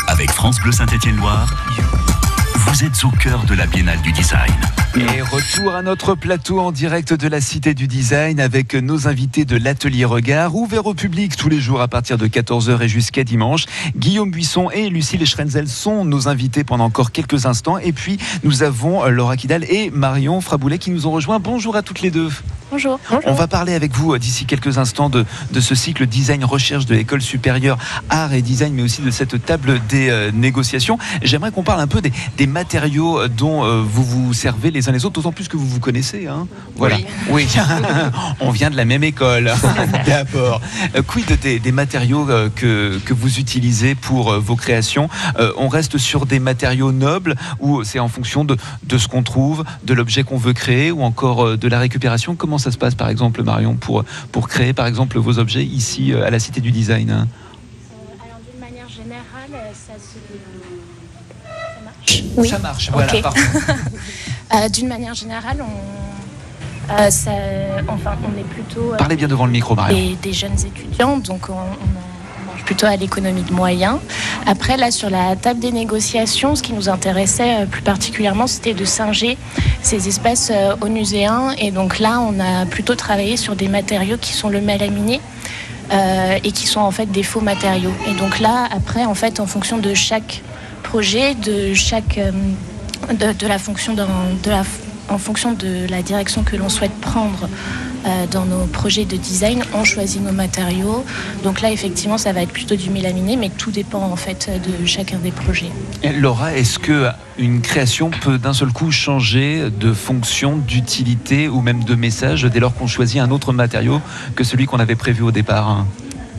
Avec 0.07 0.31
France 0.31 0.57
Bleu 0.61 0.71
Saint-Étienne-Loire, 0.71 1.53
vous 2.55 2.85
êtes 2.85 3.03
au 3.03 3.09
cœur 3.09 3.43
de 3.43 3.53
la 3.53 3.65
Biennale 3.65 3.99
du 4.03 4.13
Design. 4.13 4.53
Et 4.95 5.21
retour 5.21 5.75
à 5.75 5.81
notre 5.81 6.15
plateau 6.15 6.61
en 6.61 6.71
direct 6.71 7.13
de 7.13 7.27
la 7.27 7.41
Cité 7.41 7.73
du 7.73 7.87
Design 7.87 8.39
avec 8.39 8.73
nos 8.73 9.09
invités 9.09 9.43
de 9.43 9.57
l'Atelier 9.57 10.05
Regard, 10.05 10.55
ouvert 10.55 10.85
au 10.85 10.93
public 10.93 11.35
tous 11.35 11.49
les 11.49 11.59
jours 11.59 11.81
à 11.81 11.89
partir 11.89 12.17
de 12.17 12.27
14h 12.27 12.81
et 12.81 12.87
jusqu'à 12.87 13.25
dimanche. 13.25 13.65
Guillaume 13.97 14.31
Buisson 14.31 14.69
et 14.71 14.89
Lucille 14.89 15.25
Schrenzel 15.25 15.67
sont 15.67 16.05
nos 16.05 16.29
invités 16.29 16.63
pendant 16.63 16.85
encore 16.85 17.11
quelques 17.11 17.45
instants. 17.45 17.79
Et 17.79 17.91
puis, 17.91 18.17
nous 18.45 18.63
avons 18.63 19.05
Laura 19.07 19.35
Kidal 19.35 19.65
et 19.65 19.89
Marion 19.89 20.39
Fraboulet 20.39 20.77
qui 20.77 20.91
nous 20.91 21.05
ont 21.05 21.11
rejoints. 21.11 21.39
Bonjour 21.39 21.75
à 21.75 21.81
toutes 21.81 21.99
les 21.99 22.11
deux. 22.11 22.31
Bonjour. 22.69 22.99
On 23.25 23.33
va 23.33 23.47
parler 23.47 23.73
avec 23.73 23.93
vous 23.93 24.13
euh, 24.13 24.19
d'ici 24.19 24.45
quelques 24.45 24.77
instants 24.77 25.09
de, 25.09 25.25
de 25.51 25.59
ce 25.61 25.73
cycle 25.73 26.05
design 26.05 26.43
recherche 26.43 26.85
de 26.85 26.95
l'école 26.95 27.21
supérieure 27.21 27.77
art 28.09 28.33
et 28.33 28.41
design, 28.41 28.73
mais 28.73 28.81
aussi 28.81 29.01
de 29.01 29.09
cette 29.09 29.45
table 29.45 29.79
des 29.87 30.09
euh, 30.09 30.31
négociations. 30.33 30.97
J'aimerais 31.21 31.51
qu'on 31.51 31.63
parle 31.63 31.79
un 31.79 31.87
peu 31.87 32.01
des, 32.01 32.11
des 32.37 32.47
matériaux 32.47 33.19
euh, 33.19 33.27
dont 33.29 33.63
euh, 33.63 33.81
vous 33.81 34.03
vous 34.03 34.33
servez 34.33 34.69
les 34.71 34.89
uns 34.89 34.91
les 34.91 35.05
autres, 35.05 35.13
d'autant 35.13 35.31
plus 35.31 35.47
que 35.47 35.55
vous 35.55 35.65
vous 35.67 35.79
connaissez. 35.79 36.27
Hein 36.27 36.47
voilà. 36.75 36.97
Oui. 37.29 37.47
On 38.41 38.51
vient 38.51 38.69
de 38.69 38.75
la 38.75 38.85
même 38.85 39.03
école. 39.03 39.51
D'abord. 40.05 40.61
Quid 41.07 41.39
des, 41.39 41.59
des 41.59 41.71
matériaux 41.71 42.29
euh, 42.29 42.49
que, 42.53 42.99
que 43.05 43.13
vous 43.13 43.39
utilisez 43.39 43.95
pour 43.95 44.31
euh, 44.33 44.39
vos 44.39 44.55
créations? 44.55 45.09
Euh, 45.39 45.53
On 45.57 45.69
reste 45.69 45.97
sur 45.97 46.25
des 46.25 46.39
matériaux 46.39 46.91
nobles 46.91 47.35
ou 47.59 47.83
c'est 47.83 47.99
en 47.99 48.09
fonction 48.09 48.43
de, 48.43 48.57
de 48.83 48.97
ce 48.97 49.07
qu'on 49.07 49.23
trouve, 49.23 49.63
de 49.85 49.93
l'objet 49.93 50.23
qu'on 50.23 50.37
veut 50.37 50.53
créer 50.53 50.91
ou 50.91 51.01
encore 51.03 51.45
euh, 51.45 51.57
de 51.57 51.67
la 51.67 51.79
récupération? 51.79 52.35
Comment 52.35 52.56
ça 52.57 52.71
se 52.71 52.77
passe 52.77 52.95
par 52.95 53.09
exemple 53.09 53.43
Marion 53.43 53.75
pour, 53.75 54.03
pour 54.31 54.47
créer 54.47 54.73
par 54.73 54.87
exemple 54.87 55.17
vos 55.19 55.39
objets 55.39 55.65
ici 55.65 56.13
euh, 56.13 56.25
à 56.25 56.29
la 56.29 56.39
Cité 56.39 56.61
du 56.61 56.71
Design 56.71 57.11
hein 57.11 57.27
Alors 58.23 58.39
d'une 58.49 58.59
manière 58.59 58.89
générale, 58.89 59.51
euh, 59.53 59.71
ça 59.73 59.93
se... 59.93 60.17
Ça 61.45 61.81
marche? 61.83 62.23
Oui. 62.35 62.49
Ça 62.49 62.59
marche, 62.59 62.89
voilà. 62.91 63.13
Euh, 64.55 64.69
d'une 64.69 64.87
manière 64.87 65.13
générale, 65.13 65.57
on, 65.59 66.93
euh, 66.93 67.09
ça, 67.09 67.31
enfin, 67.89 68.15
on 68.23 68.39
est 68.39 68.45
plutôt 68.45 68.93
euh, 68.93 68.97
Parlez 68.97 69.17
bien 69.17 69.27
devant 69.27 69.45
le 69.45 69.51
micro 69.51 69.75
Marion. 69.75 69.97
des, 69.97 70.15
des 70.15 70.31
jeunes 70.31 70.57
étudiants, 70.57 71.17
donc 71.17 71.49
on, 71.49 71.53
mange 71.53 71.67
plutôt 72.65 72.85
à 72.85 72.95
l'économie 72.95 73.43
de 73.43 73.53
moyens. 73.53 73.97
Après, 74.45 74.77
là, 74.77 74.91
sur 74.91 75.09
la 75.09 75.35
table 75.35 75.59
des 75.59 75.71
négociations, 75.71 76.55
ce 76.55 76.63
qui 76.63 76.73
nous 76.73 76.89
intéressait 76.89 77.61
euh, 77.61 77.65
plus 77.65 77.81
particulièrement, 77.81 78.47
c'était 78.47 78.73
de 78.73 78.85
singer 78.85 79.37
ces 79.81 80.07
espaces 80.07 80.51
euh, 80.53 80.75
onuséens. 80.81 81.51
Et 81.57 81.71
donc 81.71 81.99
là, 81.99 82.19
on 82.21 82.39
a 82.39 82.65
plutôt 82.65 82.95
travaillé 82.95 83.37
sur 83.37 83.55
des 83.55 83.67
matériaux 83.67 84.17
qui 84.17 84.33
sont 84.33 84.49
le 84.49 84.61
mélaminé. 84.61 85.21
euh, 85.91 86.37
et 86.43 86.51
qui 86.51 86.67
sont 86.67 86.81
en 86.81 86.91
fait 86.91 87.05
des 87.05 87.23
faux 87.23 87.41
matériaux. 87.41 87.93
Et 88.09 88.13
donc 88.13 88.39
là, 88.39 88.67
après, 88.71 89.05
en 89.05 89.13
fait, 89.13 89.39
en 89.39 89.45
fonction 89.45 89.77
de 89.77 89.93
chaque 89.93 90.41
projet, 90.83 91.35
de 91.35 91.73
chaque 91.73 92.17
euh, 92.17 92.31
de, 93.13 93.31
de 93.33 93.47
la 93.47 93.59
fonction 93.59 93.93
de 93.93 94.01
la, 94.49 94.63
en 95.09 95.17
fonction 95.17 95.53
de 95.53 95.89
la 95.89 96.01
direction 96.01 96.43
que 96.43 96.55
l'on 96.55 96.69
souhaite 96.69 96.93
prendre 97.01 97.47
euh, 98.05 98.25
dans 98.31 98.45
nos 98.45 98.65
projets 98.65 99.05
de 99.05 99.17
design, 99.17 99.63
on 99.73 99.83
choisit 99.83 100.23
nos 100.23 100.31
matériaux. 100.31 101.03
Donc 101.43 101.61
là, 101.61 101.71
effectivement, 101.71 102.17
ça 102.17 102.31
va 102.31 102.41
être 102.41 102.51
plutôt 102.51 102.75
du 102.75 102.89
mélaminé, 102.89 103.35
mais 103.35 103.49
tout 103.49 103.71
dépend 103.71 104.01
en 104.01 104.15
fait 104.15 104.49
de 104.49 104.85
chacun 104.85 105.17
des 105.17 105.31
projets. 105.31 105.71
Et 106.03 106.11
Laura, 106.13 106.53
est-ce 106.53 106.79
que 106.79 107.07
une 107.37 107.61
création 107.61 108.09
peut 108.09 108.37
d'un 108.37 108.53
seul 108.53 108.69
coup 108.69 108.91
changer 108.91 109.69
de 109.69 109.93
fonction, 109.93 110.57
d'utilité 110.57 111.47
ou 111.49 111.61
même 111.61 111.83
de 111.83 111.95
message 111.95 112.43
dès 112.43 112.59
lors 112.59 112.73
qu'on 112.73 112.87
choisit 112.87 113.21
un 113.21 113.31
autre 113.31 113.53
matériau 113.53 114.01
que 114.35 114.43
celui 114.43 114.65
qu'on 114.65 114.79
avait 114.79 114.95
prévu 114.95 115.23
au 115.23 115.31
départ? 115.31 115.85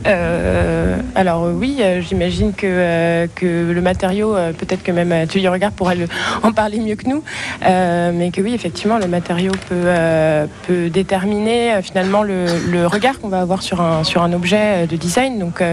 Euh, 0.07 0.97
alors 1.15 1.43
euh, 1.43 1.53
oui, 1.53 1.77
euh, 1.81 2.01
j'imagine 2.01 2.53
que, 2.53 3.27
le 3.41 3.81
matériau, 3.81 4.35
peut-être 4.57 4.83
que 4.83 4.91
même 4.91 5.11
Atelier 5.11 5.49
Regard 5.49 5.71
pourra 5.71 5.95
le- 5.95 6.07
en 6.43 6.51
parler 6.51 6.79
mieux 6.79 6.95
que 6.95 7.07
nous, 7.07 7.23
mais 7.61 8.31
que 8.31 8.41
oui, 8.41 8.53
effectivement, 8.53 8.97
le 8.97 9.07
matériau 9.07 9.51
peut, 9.67 10.89
déterminer 10.89 11.81
finalement 11.81 12.23
le, 12.23 12.85
regard 12.85 13.19
qu'on 13.19 13.29
va 13.29 13.41
avoir 13.41 13.61
sur 13.61 13.81
un, 13.81 14.33
objet 14.33 14.87
de 14.87 14.95
design. 14.95 15.39
Donc, 15.39 15.63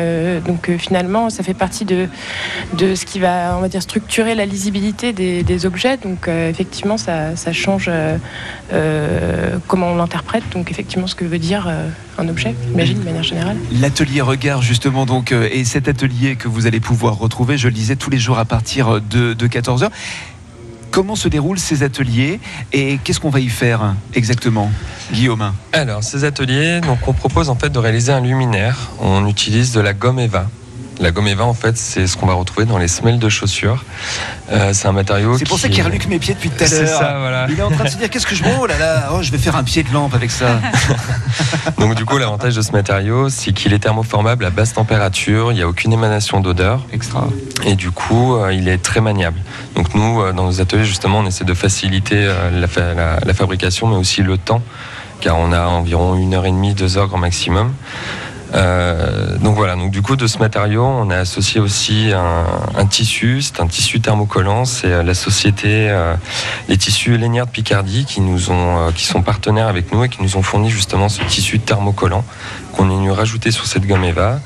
finalement, 0.78 1.30
ça 1.30 1.42
fait 1.42 1.54
partie 1.54 1.84
de, 1.84 2.08
ce 2.78 3.04
qui 3.04 3.18
va, 3.18 3.54
on 3.56 3.60
va 3.60 3.68
dire, 3.68 3.82
structurer 3.82 4.34
la 4.34 4.46
lisibilité 4.46 5.12
des, 5.12 5.66
objets. 5.66 5.96
Donc 5.96 6.28
effectivement, 6.28 6.96
ça, 6.96 7.34
change 7.52 7.90
comment 9.66 9.92
on 9.92 9.96
l'interprète. 9.96 10.44
Donc 10.52 10.70
effectivement, 10.70 11.06
ce 11.06 11.14
que 11.14 11.24
veut 11.24 11.38
dire 11.38 11.70
un 12.18 12.28
objet, 12.28 12.54
j'imagine, 12.68 12.98
de 12.98 13.04
manière 13.04 13.22
générale. 13.22 13.56
Regard, 14.20 14.62
justement, 14.62 15.06
donc, 15.06 15.32
euh, 15.32 15.48
et 15.50 15.64
cet 15.64 15.88
atelier 15.88 16.36
que 16.36 16.48
vous 16.48 16.66
allez 16.66 16.80
pouvoir 16.80 17.18
retrouver, 17.18 17.58
je 17.58 17.68
le 17.68 17.74
disais, 17.74 17.96
tous 17.96 18.10
les 18.10 18.18
jours 18.18 18.38
à 18.38 18.44
partir 18.44 19.00
de, 19.00 19.34
de 19.34 19.46
14h. 19.46 19.90
Comment 20.90 21.16
se 21.16 21.28
déroulent 21.28 21.58
ces 21.58 21.82
ateliers 21.82 22.40
et 22.72 22.98
qu'est-ce 23.04 23.20
qu'on 23.20 23.30
va 23.30 23.40
y 23.40 23.48
faire 23.48 23.94
exactement 24.14 24.70
Guillaume? 25.12 25.52
Alors, 25.72 26.02
ces 26.02 26.24
ateliers, 26.24 26.80
donc 26.80 27.06
on 27.06 27.12
propose 27.12 27.50
en 27.50 27.54
fait 27.54 27.68
de 27.68 27.78
réaliser 27.78 28.12
un 28.12 28.20
luminaire. 28.20 28.90
On 29.00 29.26
utilise 29.26 29.72
de 29.72 29.80
la 29.80 29.92
gomme 29.92 30.18
Eva. 30.18 30.46
La 30.98 31.10
gomme 31.10 31.28
Eva, 31.28 31.44
en 31.44 31.52
fait, 31.52 31.76
c'est 31.76 32.06
ce 32.06 32.16
qu'on 32.16 32.24
va 32.26 32.32
retrouver 32.32 32.64
dans 32.66 32.78
les 32.78 32.88
semelles 32.88 33.18
de 33.18 33.28
chaussures. 33.28 33.84
Euh, 34.50 34.72
c'est 34.72 34.88
un 34.88 34.92
matériau. 34.92 35.36
C'est 35.36 35.46
pour 35.46 35.58
ça 35.58 35.68
qui- 35.68 35.74
qu'il 35.74 35.84
reluque 35.84 36.06
mes 36.08 36.18
pieds 36.18 36.32
depuis 36.34 36.48
tout 36.48 36.56
à 36.64 36.66
l'heure. 36.66 36.68
C'est 36.68 36.86
ça, 36.86 37.16
voilà. 37.20 37.46
Il 37.50 37.58
est 37.58 37.62
en 37.62 37.70
train 37.70 37.84
de 37.84 37.88
se 37.90 37.96
dire 37.98 38.08
qu'est-ce 38.08 38.26
que 38.26 38.34
je 38.34 38.42
oh 38.58 38.64
là 38.66 38.78
là, 38.78 39.10
oh, 39.12 39.18
je 39.22 39.30
vais 39.30 39.36
faire 39.36 39.56
un 39.56 39.62
pied 39.62 39.82
de 39.82 39.92
lampe 39.92 40.14
avec 40.14 40.30
ça. 40.30 40.58
Donc 41.78 41.94
du 41.96 42.04
coup, 42.06 42.16
l'avantage 42.16 42.54
de 42.56 42.62
ce 42.62 42.72
matériau, 42.72 43.28
c'est 43.28 43.52
qu'il 43.52 43.74
est 43.74 43.78
thermoformable 43.80 44.44
à 44.46 44.50
basse 44.50 44.72
température, 44.72 45.52
il 45.52 45.56
n'y 45.56 45.62
a 45.62 45.68
aucune 45.68 45.92
émanation 45.92 46.40
d'odeur. 46.40 46.80
Extra. 46.92 47.28
Et 47.64 47.74
du 47.74 47.90
coup, 47.90 48.36
euh, 48.36 48.52
il 48.54 48.66
est 48.68 48.78
très 48.82 49.00
maniable. 49.02 49.38
Donc 49.74 49.94
nous, 49.94 50.22
euh, 50.22 50.32
dans 50.32 50.44
nos 50.44 50.60
ateliers, 50.62 50.84
justement, 50.86 51.18
on 51.18 51.26
essaie 51.26 51.44
de 51.44 51.54
faciliter 51.54 52.26
la, 52.54 52.68
fa- 52.68 52.94
la- 52.94 53.18
la 53.24 53.34
fabrication, 53.34 53.86
mais 53.86 53.96
aussi 53.96 54.22
le 54.22 54.38
temps, 54.38 54.62
car 55.20 55.36
on 55.38 55.52
a 55.52 55.66
environ 55.66 56.14
une 56.16 56.32
heure 56.34 56.46
et 56.46 56.50
demie, 56.52 56.72
deux 56.72 56.96
heures 56.96 57.08
grand 57.08 57.18
maximum. 57.18 57.72
Euh, 58.54 59.36
donc 59.38 59.56
voilà, 59.56 59.74
donc 59.76 59.90
du 59.90 60.02
coup 60.02 60.16
de 60.16 60.26
ce 60.26 60.38
matériau, 60.38 60.84
on 60.84 61.10
a 61.10 61.16
associé 61.16 61.60
aussi 61.60 62.12
un, 62.14 62.86
tissu, 62.86 63.42
c'est 63.42 63.60
un 63.60 63.66
tissu 63.66 64.00
thermocollant, 64.00 64.64
c'est 64.64 64.92
euh, 64.92 65.02
la 65.02 65.14
société 65.14 65.88
euh, 65.90 66.14
les 66.68 66.76
tissus 66.76 67.18
Lénière 67.18 67.46
de 67.46 67.50
Picardie 67.50 68.04
qui 68.04 68.20
nous 68.20 68.50
ont, 68.50 68.92
qui 68.94 69.04
sont 69.04 69.22
partenaires 69.22 69.68
avec 69.68 69.92
nous 69.92 70.04
et 70.04 70.08
qui 70.08 70.22
nous 70.22 70.36
ont 70.36 70.42
fourni 70.42 70.70
justement 70.70 71.08
ce 71.08 71.22
tissu 71.24 71.58
thermocollant 71.58 72.24
qu'on 72.72 72.90
est 72.90 72.94
venu 72.94 73.10
rajouter 73.10 73.50
sur 73.50 73.66
cette 73.66 73.86
gomme 73.86 74.04
Eva. 74.04 74.40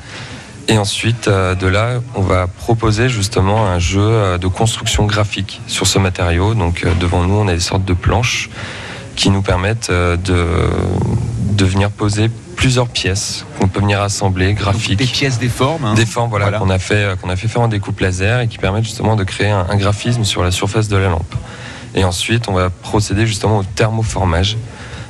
Et 0.69 0.78
ensuite, 0.78 1.28
de 1.28 1.66
là, 1.66 2.00
on 2.14 2.21
va 2.21 2.47
proposer 2.47 3.09
justement 3.09 3.66
un 3.66 3.80
jeu 3.80 4.38
de 4.38 4.47
construction 4.47 5.04
graphique 5.04 5.61
sur 5.66 5.88
ce 5.88 5.99
matériau. 5.99 6.54
Donc 6.54 6.87
devant 7.00 7.25
nous, 7.25 7.35
on 7.35 7.49
a 7.49 7.54
des 7.54 7.61
sortes 7.61 7.85
de 7.85 7.95
planches 7.95 8.50
qui 9.16 9.30
nous 9.30 9.42
permettent 9.42 9.90
de, 9.90 10.16
de 11.54 11.64
venir 11.64 11.90
poser 11.90 12.30
plusieurs 12.60 12.88
pièces 12.88 13.46
qu'on 13.58 13.68
peut 13.68 13.80
venir 13.80 14.02
assembler, 14.02 14.52
graphiques. 14.52 14.98
Des 14.98 15.06
pièces, 15.06 15.38
des 15.38 15.48
formes. 15.48 15.82
hein. 15.86 15.94
Des 15.94 16.04
formes, 16.04 16.28
voilà, 16.28 16.44
Voilà. 16.44 16.58
qu'on 16.58 16.68
a 16.68 16.78
fait, 16.78 16.94
euh, 17.04 17.16
qu'on 17.16 17.30
a 17.30 17.36
fait 17.36 17.48
faire 17.48 17.62
en 17.62 17.68
découpe 17.68 17.98
laser 18.00 18.40
et 18.40 18.48
qui 18.48 18.58
permettent 18.58 18.84
justement 18.84 19.16
de 19.16 19.24
créer 19.24 19.48
un, 19.48 19.64
un 19.70 19.76
graphisme 19.76 20.24
sur 20.24 20.42
la 20.44 20.50
surface 20.50 20.86
de 20.88 20.98
la 20.98 21.08
lampe. 21.08 21.34
Et 21.94 22.04
ensuite, 22.04 22.48
on 22.48 22.52
va 22.52 22.68
procéder 22.68 23.26
justement 23.26 23.60
au 23.60 23.62
thermoformage. 23.64 24.58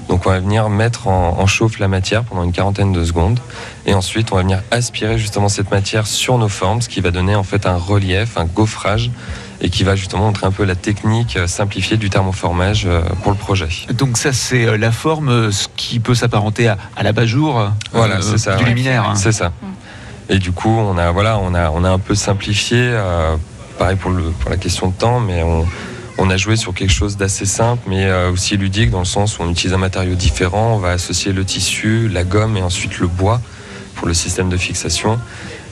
Donc, 0.08 0.26
on 0.26 0.30
va 0.30 0.38
venir 0.38 0.68
mettre 0.68 1.08
en, 1.08 1.40
en 1.40 1.46
chauffe 1.48 1.80
la 1.80 1.88
matière 1.88 2.22
pendant 2.22 2.44
une 2.44 2.52
quarantaine 2.52 2.92
de 2.92 3.04
secondes. 3.04 3.40
Et 3.84 3.94
ensuite, 3.94 4.30
on 4.30 4.36
va 4.36 4.42
venir 4.42 4.62
aspirer 4.70 5.18
justement 5.18 5.48
cette 5.48 5.72
matière 5.72 6.06
sur 6.06 6.38
nos 6.38 6.48
formes, 6.48 6.80
ce 6.80 6.88
qui 6.88 7.00
va 7.00 7.10
donner 7.10 7.34
en 7.34 7.42
fait 7.42 7.66
un 7.66 7.76
relief, 7.76 8.38
un 8.38 8.44
gaufrage, 8.44 9.10
et 9.62 9.68
qui 9.70 9.84
va 9.84 9.94
justement 9.96 10.24
montrer 10.24 10.46
un 10.46 10.52
peu 10.52 10.64
la 10.64 10.74
technique 10.74 11.36
euh, 11.36 11.46
simplifiée 11.46 11.96
du 11.96 12.08
thermoformage 12.10 12.84
euh, 12.86 13.02
pour 13.22 13.30
le 13.32 13.36
projet. 13.38 13.68
Donc 13.92 14.16
ça 14.16 14.32
c'est 14.32 14.64
euh, 14.66 14.76
la 14.78 14.90
forme, 14.92 15.52
ce 15.52 15.68
qui 15.76 16.00
peut 16.00 16.14
s'apparenter 16.14 16.68
à, 16.68 16.78
à 16.96 17.02
l'abat-jour 17.02 17.70
Voilà, 17.92 18.16
euh, 18.16 18.20
c'est 18.22 18.38
ça. 18.38 18.56
du 18.56 18.62
ouais. 18.64 18.70
luminaire. 18.70 19.08
hein. 19.10 19.14
C'est 19.16 19.32
ça. 19.32 19.52
Et 20.28 20.38
du 20.38 20.52
coup, 20.52 20.70
on 20.70 20.96
a, 20.96 21.10
voilà, 21.10 21.38
on 21.38 21.54
a, 21.54 21.70
on 21.70 21.82
a 21.84 21.90
un 21.90 21.98
peu 21.98 22.14
simplifié, 22.14 22.78
euh, 22.80 23.36
pareil 23.78 23.96
pour, 23.96 24.12
le, 24.12 24.22
pour 24.30 24.48
la 24.50 24.56
question 24.56 24.88
de 24.88 24.94
temps, 24.94 25.18
mais 25.20 25.42
on, 25.42 25.66
on 26.18 26.30
a 26.30 26.36
joué 26.36 26.54
sur 26.56 26.72
quelque 26.72 26.92
chose 26.92 27.16
d'assez 27.16 27.46
simple, 27.46 27.82
mais 27.88 28.12
aussi 28.32 28.56
ludique, 28.56 28.90
dans 28.90 29.00
le 29.00 29.04
sens 29.06 29.38
où 29.38 29.42
on 29.42 29.50
utilise 29.50 29.74
un 29.74 29.78
matériau 29.78 30.14
différent, 30.14 30.74
on 30.74 30.78
va 30.78 30.90
associer 30.90 31.32
le 31.32 31.44
tissu, 31.44 32.08
la 32.08 32.22
gomme 32.24 32.56
et 32.56 32.62
ensuite 32.62 32.98
le 33.00 33.08
bois 33.08 33.40
pour 33.96 34.06
le 34.06 34.14
système 34.14 34.48
de 34.50 34.56
fixation. 34.56 35.18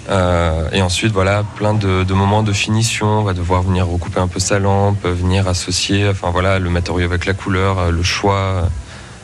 Euh, 0.08 0.68
et 0.72 0.82
ensuite, 0.82 1.12
voilà, 1.12 1.44
plein 1.56 1.74
de, 1.74 2.04
de 2.04 2.14
moments 2.14 2.42
de 2.42 2.52
finition. 2.52 3.06
On 3.06 3.22
va 3.22 3.34
devoir 3.34 3.62
venir 3.62 3.86
recouper 3.86 4.20
un 4.20 4.28
peu 4.28 4.40
sa 4.40 4.58
lampe, 4.58 5.04
venir 5.04 5.48
associer, 5.48 6.08
enfin 6.08 6.30
voilà, 6.30 6.58
le 6.58 6.70
matériau 6.70 7.04
avec 7.04 7.26
la 7.26 7.34
couleur, 7.34 7.78
euh, 7.78 7.90
le 7.90 8.02
choix, 8.02 8.34
euh, 8.34 8.62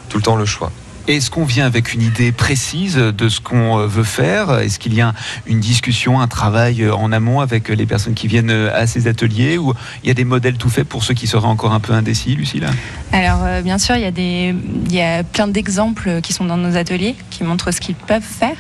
tout 0.09 0.19
le 0.19 0.23
temps 0.23 0.37
le 0.37 0.45
choix. 0.45 0.71
Est-ce 1.07 1.31
qu'on 1.31 1.45
vient 1.45 1.67
avec 1.67 1.93
une 1.93 2.01
idée 2.01 2.33
précise 2.33 2.97
de 2.97 3.29
ce 3.29 3.39
qu'on 3.39 3.77
veut 3.87 4.05
faire? 4.05 4.59
Est-ce 4.61 4.79
qu'il 4.79 4.95
y 4.95 5.03
a 5.03 5.13
une 5.45 5.61
discussion, 5.61 6.19
un 6.19 6.29
travail 6.29 6.91
en 6.91 7.13
amont 7.13 7.41
avec 7.41 7.69
les 7.69 7.85
personnes 7.85 8.15
qui 8.15 8.27
viennent 8.27 8.51
à 8.51 8.87
ces 8.87 9.07
ateliers? 9.07 9.59
Ou 9.59 9.75
il 10.03 10.09
y 10.09 10.11
a 10.11 10.15
des 10.15 10.25
modèles 10.25 10.57
tout 10.57 10.71
faits 10.71 10.89
pour 10.89 11.05
ceux 11.05 11.13
qui 11.13 11.27
seraient 11.27 11.47
encore 11.47 11.75
un 11.75 11.81
peu 11.81 11.93
indécis, 11.93 12.37
Lucille? 12.37 12.67
Alors, 13.13 13.63
bien 13.63 13.77
sûr, 13.77 13.97
il 13.97 14.01
y, 14.01 14.07
a 14.07 14.11
des, 14.11 14.55
il 14.87 14.95
y 14.95 15.03
a 15.03 15.23
plein 15.25 15.47
d'exemples 15.47 16.23
qui 16.23 16.33
sont 16.33 16.47
dans 16.47 16.57
nos 16.57 16.75
ateliers 16.75 17.17
qui 17.29 17.45
montrent 17.45 17.71
ce 17.71 17.83
qu'ils 17.83 17.97
peuvent 17.97 18.23
faire 18.23 18.57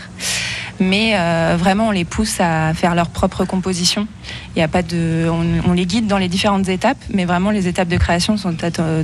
mais 0.80 1.12
euh, 1.14 1.56
vraiment 1.58 1.88
on 1.88 1.90
les 1.90 2.04
pousse 2.04 2.40
à 2.40 2.74
faire 2.74 2.94
leur 2.94 3.08
propre 3.08 3.44
composition. 3.44 4.06
Il 4.54 4.58
y 4.58 4.62
a 4.62 4.68
pas 4.68 4.82
de, 4.82 5.28
on, 5.66 5.72
les 5.72 5.86
guide 5.86 6.06
dans 6.06 6.18
les 6.18 6.28
différentes 6.28 6.68
étapes, 6.68 6.98
mais 7.12 7.24
vraiment 7.24 7.50
les 7.50 7.68
étapes 7.68 7.88
de 7.88 7.96
création 7.96 8.36
sont 8.36 8.54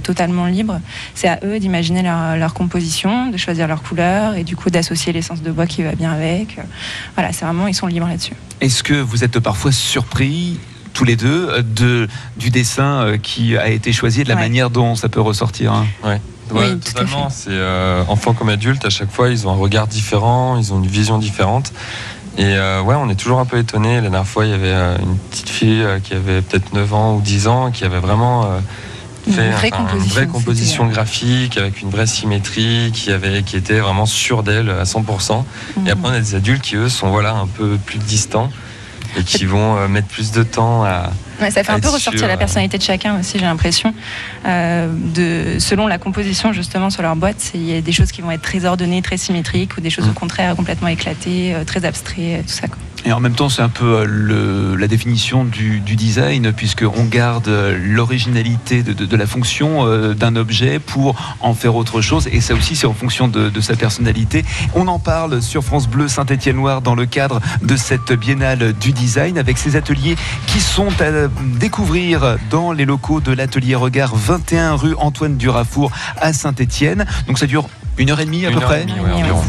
totalement 0.02 0.46
libres. 0.46 0.80
C'est 1.14 1.28
à 1.28 1.40
eux 1.44 1.58
d'imaginer 1.58 2.02
leur, 2.02 2.54
composition, 2.54 3.30
de 3.30 3.36
choisir 3.36 3.68
leur 3.68 3.82
couleur 3.82 4.34
et 4.34 4.44
du 4.44 4.56
coup 4.56 4.70
d'associer 4.70 5.12
l'essence 5.12 5.42
de 5.42 5.50
bois 5.50 5.66
qui 5.66 5.82
va 5.82 5.92
bien 5.92 6.12
avec. 6.12 6.58
Voilà, 7.14 7.32
c'est 7.32 7.44
vraiment 7.44 7.66
ils 7.66 7.74
sont 7.74 7.86
libres 7.86 8.08
là-dessus. 8.08 8.34
Est-ce 8.60 8.82
que 8.82 8.94
vous 8.94 9.24
êtes 9.24 9.38
parfois 9.38 9.72
surpris 9.72 10.58
tous 10.92 11.04
les 11.04 11.16
deux 11.16 11.62
de, 11.62 12.08
du 12.36 12.50
dessin 12.50 13.02
euh, 13.02 13.16
qui 13.16 13.56
a 13.56 13.68
été 13.68 13.92
choisi, 13.92 14.24
de 14.24 14.28
la 14.28 14.34
manière 14.34 14.70
dont 14.70 14.96
ça 14.96 15.08
peut 15.08 15.20
ressortir 15.20 15.72
hein? 15.72 15.86
Oui, 16.52 16.78
totalement. 16.78 17.30
C'est 17.30 17.50
euh, 17.50 18.02
enfants 18.08 18.34
comme 18.34 18.48
adultes, 18.48 18.84
à 18.84 18.90
chaque 18.90 19.10
fois, 19.10 19.28
ils 19.28 19.46
ont 19.46 19.50
un 19.50 19.56
regard 19.56 19.86
différent, 19.86 20.56
ils 20.58 20.72
ont 20.72 20.78
une 20.78 20.86
vision 20.86 21.18
différente. 21.18 21.72
Et 22.38 22.44
euh, 22.44 22.80
ouais, 22.82 22.94
on 22.94 23.08
est 23.08 23.16
toujours 23.16 23.40
un 23.40 23.44
peu 23.44 23.58
étonné. 23.58 23.96
La 23.96 24.02
dernière 24.02 24.26
fois, 24.26 24.46
il 24.46 24.50
y 24.50 24.54
avait 24.54 24.68
euh, 24.68 24.98
une 24.98 25.16
petite 25.16 25.48
fille 25.48 25.84
qui 26.04 26.14
avait 26.14 26.42
peut-être 26.42 26.72
9 26.72 26.94
ans 26.94 27.16
ou 27.16 27.20
10 27.20 27.48
ans, 27.48 27.70
qui 27.70 27.84
avait 27.84 27.98
vraiment 27.98 28.48
fait 29.30 29.46
une 29.46 29.52
vraie, 29.52 30.26
composition, 30.26 30.86
graphique 30.86 31.58
avec 31.58 31.82
une 31.82 31.90
vraie 31.90 32.06
symétrie, 32.06 32.90
qui, 32.94 33.12
avait, 33.12 33.42
qui 33.42 33.56
était 33.56 33.80
vraiment 33.80 34.06
sûre 34.06 34.42
d'elle 34.42 34.70
à 34.70 34.84
100%. 34.84 35.44
Et 35.76 35.80
mhm. 35.80 35.88
après, 35.88 36.08
on 36.08 36.12
a 36.12 36.20
des 36.20 36.34
adultes 36.34 36.62
qui, 36.62 36.76
eux, 36.76 36.88
sont 36.88 37.10
voilà, 37.10 37.34
un 37.34 37.46
peu 37.46 37.76
plus 37.84 37.98
distants 37.98 38.50
et 39.16 39.24
qui 39.24 39.44
vont 39.44 39.88
mettre 39.88 40.08
plus 40.08 40.32
de 40.32 40.42
temps 40.42 40.84
à, 40.84 41.10
ça 41.48 41.64
fait 41.64 41.72
un 41.72 41.80
peu 41.80 41.88
ressortir 41.88 42.28
la 42.28 42.36
personnalité 42.36 42.76
de 42.76 42.82
chacun 42.82 43.18
aussi, 43.18 43.38
j'ai 43.38 43.44
l'impression. 43.44 43.94
Euh, 44.46 44.88
de, 44.92 45.58
selon 45.58 45.86
la 45.86 45.96
composition 45.96 46.52
justement 46.52 46.90
sur 46.90 47.02
leur 47.02 47.16
boîte, 47.16 47.52
il 47.54 47.62
y 47.62 47.74
a 47.74 47.80
des 47.80 47.92
choses 47.92 48.12
qui 48.12 48.20
vont 48.20 48.30
être 48.30 48.42
très 48.42 48.66
ordonnées, 48.66 49.00
très 49.00 49.16
symétriques, 49.16 49.78
ou 49.78 49.80
des 49.80 49.90
choses 49.90 50.06
au 50.06 50.10
mm. 50.10 50.14
contraire 50.14 50.56
complètement 50.56 50.88
éclatées, 50.88 51.54
euh, 51.54 51.64
très 51.64 51.84
abstraites, 51.84 52.46
tout 52.46 52.52
ça. 52.52 52.66
Et 53.04 53.12
en 53.12 53.20
même 53.20 53.34
temps, 53.34 53.48
c'est 53.48 53.62
un 53.62 53.68
peu 53.68 54.04
euh, 54.06 54.76
la 54.76 54.88
définition 54.88 55.44
du, 55.44 55.80
design, 55.80 56.52
puisqu'on 56.52 57.04
garde 57.04 57.48
l'originalité 57.48 58.82
de, 58.82 59.16
la 59.16 59.26
fonction 59.26 60.14
d'un 60.14 60.36
objet 60.36 60.78
pour 60.78 61.16
en 61.40 61.54
faire 61.54 61.74
autre 61.74 62.00
chose. 62.00 62.28
Et 62.32 62.40
ça 62.40 62.54
aussi, 62.54 62.76
c'est 62.76 62.86
en 62.86 62.94
fonction 62.94 63.28
de, 63.28 63.60
sa 63.60 63.76
personnalité. 63.76 64.44
On 64.74 64.88
en 64.88 64.98
parle 64.98 65.42
sur 65.42 65.62
France 65.62 65.88
Bleu 65.88 66.08
Saint-Étienne-Loire 66.08 66.80
dans 66.80 66.94
le 66.94 67.06
cadre 67.06 67.40
de 67.62 67.76
cette 67.76 68.12
biennale 68.12 68.72
du 68.74 68.92
design, 68.92 69.38
avec 69.38 69.58
ces 69.58 69.76
ateliers 69.76 70.16
qui 70.46 70.60
sont 70.60 70.88
à 71.00 71.28
découvrir 71.58 72.36
dans 72.50 72.72
les 72.72 72.84
locaux 72.84 73.20
de 73.20 73.32
l'atelier 73.32 73.74
Regard 73.74 74.14
21 74.14 74.74
rue 74.74 74.94
Antoine 74.98 75.36
Durafour 75.36 75.90
à 76.20 76.32
Saint-Étienne. 76.32 77.04
Donc 77.26 77.38
ça 77.38 77.46
dure 77.46 77.68
une 78.00 78.10
heure 78.10 78.20
et 78.20 78.24
demie 78.24 78.46
à 78.46 78.50
peu 78.50 78.60
près. 78.60 78.86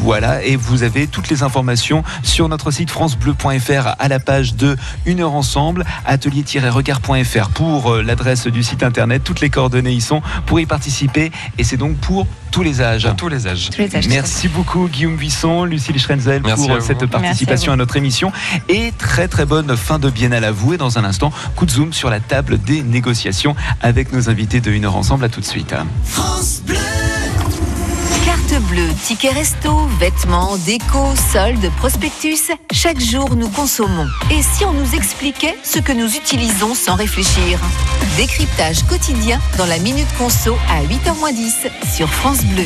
voilà, 0.03 0.43
et 0.43 0.57
vous 0.57 0.83
avez 0.83 1.07
toutes 1.07 1.29
les 1.29 1.41
informations 1.41 2.03
sur 2.21 2.49
notre 2.49 2.69
site 2.69 2.89
francebleu.fr 2.89 3.95
à 3.97 4.07
la 4.09 4.19
page 4.19 4.55
de 4.55 4.75
Une 5.05 5.21
heure 5.21 5.33
ensemble, 5.33 5.85
atelier-regard.fr 6.05 7.49
pour 7.49 7.93
euh, 7.93 8.03
l'adresse 8.03 8.47
du 8.47 8.61
site 8.61 8.83
internet. 8.83 9.23
Toutes 9.23 9.39
les 9.39 9.49
coordonnées 9.49 9.93
y 9.93 10.01
sont 10.01 10.21
pour 10.45 10.59
y 10.59 10.65
participer 10.65 11.31
et 11.57 11.63
c'est 11.63 11.77
donc 11.77 11.95
pour 11.97 12.27
tous 12.51 12.61
les 12.61 12.81
âges. 12.81 13.07
tous 13.15 13.29
les 13.29 13.47
âges. 13.47 13.69
Merci 14.09 14.49
beaucoup 14.49 14.89
Guillaume 14.89 15.15
Visson, 15.15 15.63
Lucille 15.63 15.97
Schrenzel 15.97 16.41
pour 16.41 16.81
cette 16.81 17.05
participation 17.05 17.71
à, 17.71 17.77
notre 17.77 17.95
émission 17.95 18.33
et 18.67 18.91
très 18.97 19.29
très 19.29 19.45
bonne 19.45 19.77
fin 19.77 19.97
de 19.97 20.09
biennale 20.09 20.43
à 20.43 20.51
vous 20.51 20.73
et 20.73 20.77
dans 20.77 20.97
un 20.97 21.05
instant, 21.05 21.31
coup 21.55 21.65
de 21.65 21.71
zoom 21.71 21.93
sur 21.93 22.09
la 22.09 22.19
table 22.19 22.61
des 22.61 22.83
négociations 22.83 23.55
avec 23.81 24.11
nos 24.11 24.29
invités 24.29 24.59
de 24.59 24.71
Une 24.71 24.83
heure 24.83 24.97
ensemble. 24.97 25.23
À 25.23 25.29
tout 25.29 25.39
de 25.39 25.45
suite. 25.45 25.73
France 26.03 26.61
Bleu. 26.65 27.20
Carte 28.71 28.85
bleue, 28.85 28.93
ticket 29.05 29.31
resto, 29.31 29.87
vêtements, 29.99 30.57
déco, 30.57 31.13
soldes, 31.31 31.69
prospectus, 31.77 32.51
chaque 32.71 32.99
jour 32.99 33.35
nous 33.35 33.49
consommons. 33.49 34.07
Et 34.31 34.41
si 34.41 34.65
on 34.65 34.73
nous 34.73 34.95
expliquait 34.95 35.57
ce 35.63 35.79
que 35.79 35.91
nous 35.91 36.15
utilisons 36.15 36.73
sans 36.73 36.95
réfléchir? 36.95 37.59
Décryptage 38.17 38.83
quotidien 38.83 39.39
dans 39.57 39.65
la 39.65 39.79
Minute 39.79 40.07
Conso 40.17 40.55
à 40.69 40.83
8h10 40.83 41.95
sur 41.95 42.09
France 42.09 42.43
Bleu. 42.45 42.65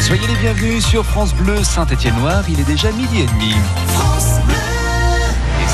Soyez 0.00 0.26
les 0.26 0.34
bienvenus 0.36 0.84
sur 0.84 1.06
France 1.06 1.32
Bleu 1.32 1.62
Saint-Étienne-Noir, 1.62 2.42
il 2.48 2.58
est 2.58 2.64
déjà 2.64 2.90
midi 2.90 3.20
et 3.20 3.26
demi. 3.26 3.54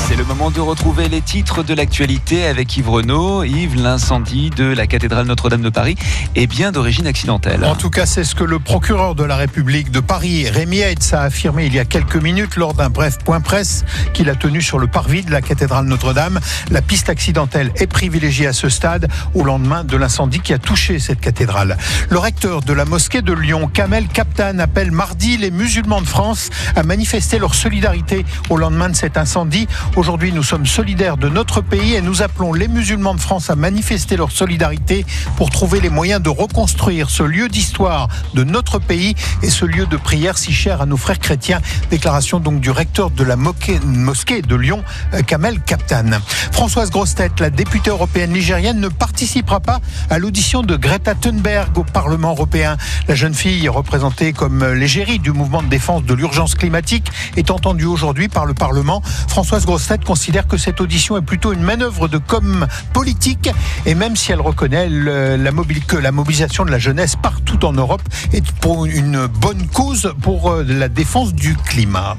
C'est 0.07 0.15
le 0.15 0.23
moment 0.23 0.51
de 0.51 0.61
retrouver 0.61 1.09
les 1.09 1.19
titres 1.19 1.63
de 1.63 1.73
l'actualité 1.73 2.45
avec 2.45 2.77
Yves 2.77 2.89
Renaud. 2.89 3.43
Yves, 3.43 3.75
l'incendie 3.75 4.49
de 4.51 4.63
la 4.63 4.87
cathédrale 4.87 5.25
Notre-Dame 5.25 5.61
de 5.61 5.67
Paris 5.69 5.97
est 6.33 6.47
bien 6.47 6.71
d'origine 6.71 7.07
accidentelle. 7.07 7.65
En 7.65 7.75
tout 7.75 7.89
cas, 7.89 8.05
c'est 8.05 8.23
ce 8.23 8.33
que 8.33 8.45
le 8.45 8.57
procureur 8.57 9.15
de 9.15 9.25
la 9.25 9.35
République 9.35 9.91
de 9.91 9.99
Paris, 9.99 10.49
Rémi 10.49 10.79
Heitz, 10.79 11.13
a 11.13 11.23
affirmé 11.23 11.65
il 11.65 11.75
y 11.75 11.79
a 11.79 11.83
quelques 11.83 12.15
minutes 12.15 12.55
lors 12.55 12.73
d'un 12.73 12.89
bref 12.89 13.17
point 13.17 13.41
presse 13.41 13.83
qu'il 14.13 14.29
a 14.29 14.35
tenu 14.35 14.61
sur 14.61 14.79
le 14.79 14.87
parvis 14.87 15.23
de 15.23 15.31
la 15.31 15.41
cathédrale 15.41 15.83
Notre-Dame. 15.83 16.39
La 16.71 16.81
piste 16.81 17.09
accidentelle 17.09 17.73
est 17.75 17.87
privilégiée 17.87 18.47
à 18.47 18.53
ce 18.53 18.69
stade 18.69 19.09
au 19.33 19.43
lendemain 19.43 19.83
de 19.83 19.97
l'incendie 19.97 20.39
qui 20.39 20.53
a 20.53 20.57
touché 20.57 20.99
cette 20.99 21.19
cathédrale. 21.19 21.77
Le 22.09 22.17
recteur 22.17 22.61
de 22.61 22.71
la 22.71 22.85
mosquée 22.85 23.21
de 23.21 23.33
Lyon, 23.33 23.69
Kamel 23.73 24.07
Kaptan, 24.07 24.59
appelle 24.59 24.91
mardi 24.91 25.35
les 25.35 25.51
musulmans 25.51 25.99
de 25.99 26.07
France 26.07 26.49
à 26.77 26.83
manifester 26.83 27.39
leur 27.39 27.55
solidarité 27.55 28.25
au 28.49 28.55
lendemain 28.55 28.87
de 28.87 28.95
cet 28.95 29.17
incendie 29.17 29.67
Aujourd'hui, 29.97 30.31
nous 30.31 30.43
sommes 30.43 30.67
solidaires 30.67 31.17
de 31.17 31.27
notre 31.27 31.61
pays 31.61 31.95
et 31.95 32.03
nous 32.03 32.21
appelons 32.21 32.53
les 32.53 32.67
musulmans 32.67 33.15
de 33.15 33.19
France 33.19 33.49
à 33.49 33.55
manifester 33.55 34.15
leur 34.15 34.31
solidarité 34.31 35.07
pour 35.37 35.49
trouver 35.49 35.79
les 35.79 35.89
moyens 35.89 36.21
de 36.21 36.29
reconstruire 36.29 37.09
ce 37.09 37.23
lieu 37.23 37.49
d'histoire 37.49 38.07
de 38.35 38.43
notre 38.43 38.77
pays 38.77 39.15
et 39.41 39.49
ce 39.49 39.65
lieu 39.65 39.87
de 39.87 39.97
prière 39.97 40.37
si 40.37 40.53
cher 40.53 40.81
à 40.81 40.85
nos 40.85 40.97
frères 40.97 41.17
chrétiens. 41.17 41.61
Déclaration 41.89 42.39
donc 42.39 42.59
du 42.59 42.69
recteur 42.69 43.09
de 43.09 43.23
la 43.23 43.35
mosquée 43.37 44.43
de 44.43 44.55
Lyon, 44.55 44.83
euh, 45.15 45.23
Kamel 45.23 45.61
Kaptan. 45.61 46.19
Françoise 46.51 46.91
Grostet, 46.91 47.31
la 47.39 47.49
députée 47.49 47.89
européenne 47.89 48.33
nigérienne, 48.33 48.79
ne 48.79 48.89
participera 48.89 49.61
pas 49.61 49.81
à 50.11 50.19
l'audition 50.19 50.61
de 50.61 50.75
Greta 50.75 51.15
Thunberg 51.15 51.75
au 51.75 51.83
Parlement 51.83 52.33
européen. 52.33 52.77
La 53.07 53.15
jeune 53.15 53.33
fille, 53.33 53.67
représentée 53.67 54.31
comme 54.31 54.63
l'égérie 54.63 55.17
du 55.17 55.31
mouvement 55.31 55.63
de 55.63 55.69
défense 55.69 56.03
de 56.03 56.13
l'urgence 56.13 56.53
climatique, 56.53 57.11
est 57.35 57.49
entendue 57.49 57.85
aujourd'hui 57.85 58.27
par 58.27 58.45
le 58.45 58.53
Parlement. 58.53 59.01
Françoise 59.27 59.65
Grostet 59.65 59.86
considère 60.03 60.47
que 60.47 60.57
cette 60.57 60.81
audition 60.81 61.17
est 61.17 61.21
plutôt 61.21 61.53
une 61.53 61.61
manœuvre 61.61 62.09
de 62.09 62.17
com 62.17 62.67
politique 62.91 63.49
et 63.85 63.95
même 63.95 64.17
si 64.17 64.33
elle 64.33 64.41
reconnaît 64.41 64.89
la 64.89 65.51
que 65.87 65.95
la 65.95 66.11
mobilisation 66.11 66.65
de 66.65 66.71
la 66.71 66.79
jeunesse 66.79 67.15
partout 67.15 67.63
en 67.63 67.71
Europe 67.71 68.01
est 68.33 68.51
pour 68.53 68.85
une 68.85 69.27
bonne 69.27 69.65
cause 69.67 70.13
pour 70.21 70.51
euh, 70.51 70.63
la 70.67 70.89
défense 70.89 71.33
du 71.33 71.55
climat. 71.55 72.17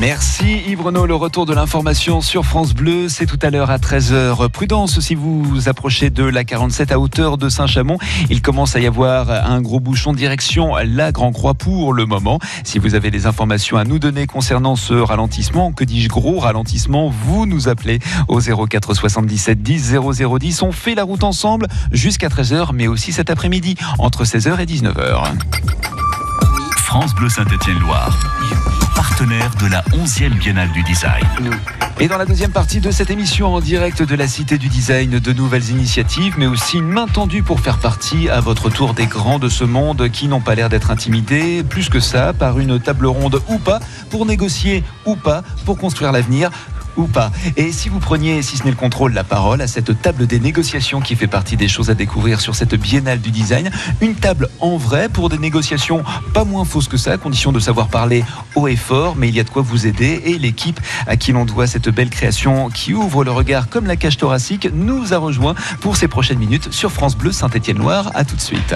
Merci 0.00 0.62
Yves. 0.66 0.80
Le 0.80 1.14
retour 1.14 1.44
de 1.44 1.52
l'information 1.52 2.22
sur 2.22 2.46
France 2.46 2.72
Bleu, 2.72 3.10
c'est 3.10 3.26
tout 3.26 3.38
à 3.42 3.50
l'heure 3.50 3.70
à 3.70 3.76
13h. 3.76 4.48
Prudence 4.48 4.98
si 4.98 5.14
vous 5.14 5.68
approchez 5.68 6.08
de 6.08 6.24
la 6.24 6.42
47 6.42 6.90
à 6.90 6.98
hauteur 6.98 7.36
de 7.36 7.50
Saint-Chamond. 7.50 7.98
Il 8.30 8.40
commence 8.40 8.74
à 8.76 8.80
y 8.80 8.86
avoir 8.86 9.30
un 9.30 9.60
gros 9.60 9.78
bouchon 9.78 10.14
direction 10.14 10.76
la 10.76 11.12
Grand 11.12 11.32
Croix 11.32 11.52
pour 11.52 11.92
le 11.92 12.06
moment. 12.06 12.38
Si 12.64 12.78
vous 12.78 12.94
avez 12.94 13.10
des 13.10 13.26
informations 13.26 13.76
à 13.76 13.84
nous 13.84 13.98
donner 13.98 14.26
concernant 14.26 14.74
ce 14.74 14.94
ralentissement, 14.94 15.70
que 15.70 15.84
dis-je 15.84 16.08
gros 16.08 16.38
ralentissement, 16.38 17.10
vous 17.10 17.44
nous 17.44 17.68
appelez 17.68 17.98
au 18.28 18.40
04 18.40 18.94
77 18.94 19.62
10 19.62 19.96
0010. 20.16 20.62
On 20.62 20.72
fait 20.72 20.94
la 20.94 21.04
route 21.04 21.24
ensemble 21.24 21.66
jusqu'à 21.92 22.28
13h, 22.28 22.70
mais 22.72 22.86
aussi 22.86 23.12
cet 23.12 23.28
après-midi 23.28 23.76
entre 23.98 24.24
16h 24.24 24.60
et 24.60 24.66
19h. 24.66 25.24
France 26.76 27.14
Bleu 27.14 27.28
Saint-Étienne-Loire. 27.28 28.18
De 29.20 29.66
la 29.66 29.82
11e 29.92 30.38
Biennale 30.38 30.72
du 30.72 30.82
Design. 30.82 31.26
Et 31.98 32.08
dans 32.08 32.16
la 32.16 32.24
deuxième 32.24 32.52
partie 32.52 32.80
de 32.80 32.90
cette 32.90 33.10
émission 33.10 33.54
en 33.54 33.60
direct 33.60 34.02
de 34.02 34.14
la 34.14 34.26
Cité 34.26 34.56
du 34.56 34.68
Design, 34.68 35.18
de 35.18 35.32
nouvelles 35.34 35.68
initiatives, 35.68 36.36
mais 36.38 36.46
aussi 36.46 36.78
une 36.78 36.88
main 36.88 37.06
tendue 37.06 37.42
pour 37.42 37.60
faire 37.60 37.76
partie 37.76 38.30
à 38.30 38.40
votre 38.40 38.70
tour 38.70 38.94
des 38.94 39.04
grands 39.04 39.38
de 39.38 39.50
ce 39.50 39.64
monde 39.64 40.08
qui 40.08 40.26
n'ont 40.26 40.40
pas 40.40 40.54
l'air 40.54 40.70
d'être 40.70 40.90
intimidés, 40.90 41.62
plus 41.62 41.90
que 41.90 42.00
ça, 42.00 42.32
par 42.32 42.58
une 42.60 42.80
table 42.80 43.04
ronde 43.04 43.42
ou 43.50 43.58
pas, 43.58 43.80
pour 44.08 44.24
négocier 44.24 44.84
ou 45.04 45.16
pas, 45.16 45.42
pour 45.66 45.76
construire 45.76 46.12
l'avenir 46.12 46.50
Et 47.56 47.72
si 47.72 47.88
vous 47.88 48.00
preniez, 48.00 48.42
si 48.42 48.56
ce 48.56 48.64
n'est 48.64 48.70
le 48.70 48.76
contrôle, 48.76 49.12
la 49.12 49.24
parole 49.24 49.60
à 49.62 49.66
cette 49.66 50.02
table 50.02 50.26
des 50.26 50.40
négociations 50.40 51.00
qui 51.00 51.16
fait 51.16 51.26
partie 51.26 51.56
des 51.56 51.68
choses 51.68 51.90
à 51.90 51.94
découvrir 51.94 52.40
sur 52.40 52.54
cette 52.54 52.74
biennale 52.74 53.20
du 53.20 53.30
design, 53.30 53.70
une 54.00 54.14
table 54.14 54.48
en 54.60 54.76
vrai 54.76 55.08
pour 55.08 55.28
des 55.28 55.38
négociations 55.38 56.04
pas 56.34 56.44
moins 56.44 56.64
fausses 56.64 56.88
que 56.88 56.96
ça, 56.96 57.12
à 57.12 57.16
condition 57.16 57.52
de 57.52 57.60
savoir 57.60 57.88
parler 57.88 58.24
haut 58.54 58.68
et 58.68 58.76
fort, 58.76 59.16
mais 59.16 59.28
il 59.28 59.34
y 59.34 59.40
a 59.40 59.44
de 59.44 59.50
quoi 59.50 59.62
vous 59.62 59.86
aider. 59.86 60.22
Et 60.24 60.38
l'équipe 60.38 60.80
à 61.06 61.16
qui 61.16 61.32
l'on 61.32 61.44
doit 61.44 61.66
cette 61.66 61.88
belle 61.88 62.10
création 62.10 62.68
qui 62.68 62.94
ouvre 62.94 63.24
le 63.24 63.30
regard 63.30 63.68
comme 63.68 63.86
la 63.86 63.96
cage 63.96 64.16
thoracique 64.16 64.68
nous 64.72 65.14
a 65.14 65.18
rejoint 65.18 65.54
pour 65.80 65.96
ces 65.96 66.08
prochaines 66.08 66.38
minutes 66.38 66.72
sur 66.72 66.92
France 66.92 67.16
Bleu 67.16 67.32
Saint-Étienne-Loire. 67.32 68.10
À 68.14 68.24
tout 68.24 68.36
de 68.36 68.40
suite. 68.40 68.74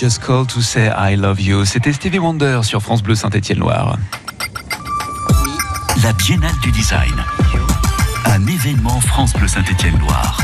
Just 0.00 0.22
Call 0.22 0.46
to 0.46 0.62
Say 0.62 0.90
I 0.96 1.14
Love 1.14 1.42
You. 1.42 1.66
C'était 1.66 1.92
Stevie 1.92 2.18
Wonder 2.18 2.60
sur 2.62 2.80
France 2.80 3.02
Bleu 3.02 3.14
Saint-Étienne-Loire. 3.14 3.98
La 6.02 6.14
Biennale 6.14 6.58
du 6.62 6.70
Design. 6.70 7.22
Un 8.32 8.46
événement 8.46 9.00
France 9.00 9.32
Bleu 9.32 9.48
Saint-Étienne-Loire. 9.48 10.38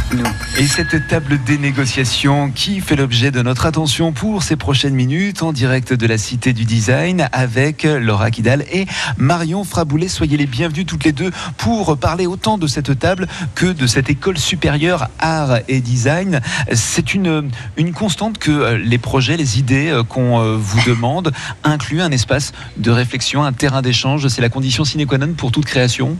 Et 0.58 0.66
cette 0.66 1.06
table 1.06 1.38
des 1.44 1.56
négociations 1.56 2.50
qui 2.50 2.80
fait 2.80 2.96
l'objet 2.96 3.30
de 3.30 3.42
notre 3.42 3.64
attention 3.64 4.12
pour 4.12 4.42
ces 4.42 4.56
prochaines 4.56 4.94
minutes 4.94 5.44
en 5.44 5.52
direct 5.52 5.92
de 5.92 6.06
la 6.08 6.18
Cité 6.18 6.52
du 6.52 6.64
Design 6.64 7.28
avec 7.30 7.84
Laura 7.84 8.32
Kidal 8.32 8.64
et 8.72 8.86
Marion 9.18 9.62
Fraboulet. 9.62 10.08
Soyez 10.08 10.36
les 10.36 10.46
bienvenus 10.46 10.84
toutes 10.84 11.04
les 11.04 11.12
deux 11.12 11.30
pour 11.58 11.96
parler 11.96 12.26
autant 12.26 12.58
de 12.58 12.66
cette 12.66 12.98
table 12.98 13.28
que 13.54 13.66
de 13.66 13.86
cette 13.86 14.10
école 14.10 14.36
supérieure 14.36 15.08
art 15.20 15.58
et 15.68 15.80
design. 15.80 16.40
C'est 16.72 17.14
une, 17.14 17.50
une 17.76 17.92
constante 17.92 18.38
que 18.38 18.74
les 18.74 18.98
projets, 18.98 19.36
les 19.36 19.60
idées 19.60 20.02
qu'on 20.08 20.56
vous 20.56 20.80
demande 20.88 21.32
incluent 21.62 22.02
un 22.02 22.10
espace 22.10 22.50
de 22.78 22.90
réflexion, 22.90 23.44
un 23.44 23.52
terrain 23.52 23.80
d'échange. 23.80 24.26
C'est 24.26 24.42
la 24.42 24.48
condition 24.48 24.84
sine 24.84 25.06
qua 25.06 25.18
non 25.18 25.34
pour 25.34 25.52
toute 25.52 25.66
création. 25.66 26.16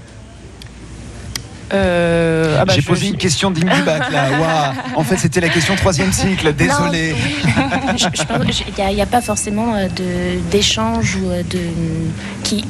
Euh, 1.73 2.59
ah 2.61 2.65
bah, 2.65 2.73
J'ai 2.75 2.81
je- 2.81 2.87
posé 2.87 3.09
une 3.09 3.17
question 3.17 3.51
d'Imbubac 3.51 4.11
là. 4.11 4.29
Waouh. 4.41 4.99
En 5.01 5.03
fait, 5.03 5.17
c'était 5.17 5.41
la 5.41 5.49
question 5.49 5.75
troisième 5.77 6.13
cycle. 6.13 6.53
Désolé. 6.55 7.15
Il 8.79 8.95
n'y 8.95 9.03
a, 9.03 9.07
pas 9.07 9.21
forcément 9.21 9.75
euh, 9.75 9.89
d'échange 10.51 11.17
ou 11.17 11.31
euh, 11.31 11.43
de, 11.43 11.59
qui, 12.47 12.63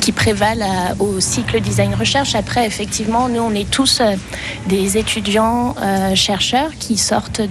qui, 0.00 0.12
prévalent 0.12 0.62
à- 0.62 0.94
au 1.02 1.20
cycle 1.20 1.60
design 1.60 1.94
recherche. 1.94 2.34
Après, 2.34 2.66
effectivement, 2.66 3.28
nous, 3.28 3.42
on 3.42 3.54
est 3.54 3.68
tous 3.70 4.00
euh, 4.00 4.14
des 4.66 4.96
étudiants 4.96 5.74
euh, 5.82 6.14
chercheurs 6.14 6.70
qui 6.78 6.96
sortent 6.96 7.42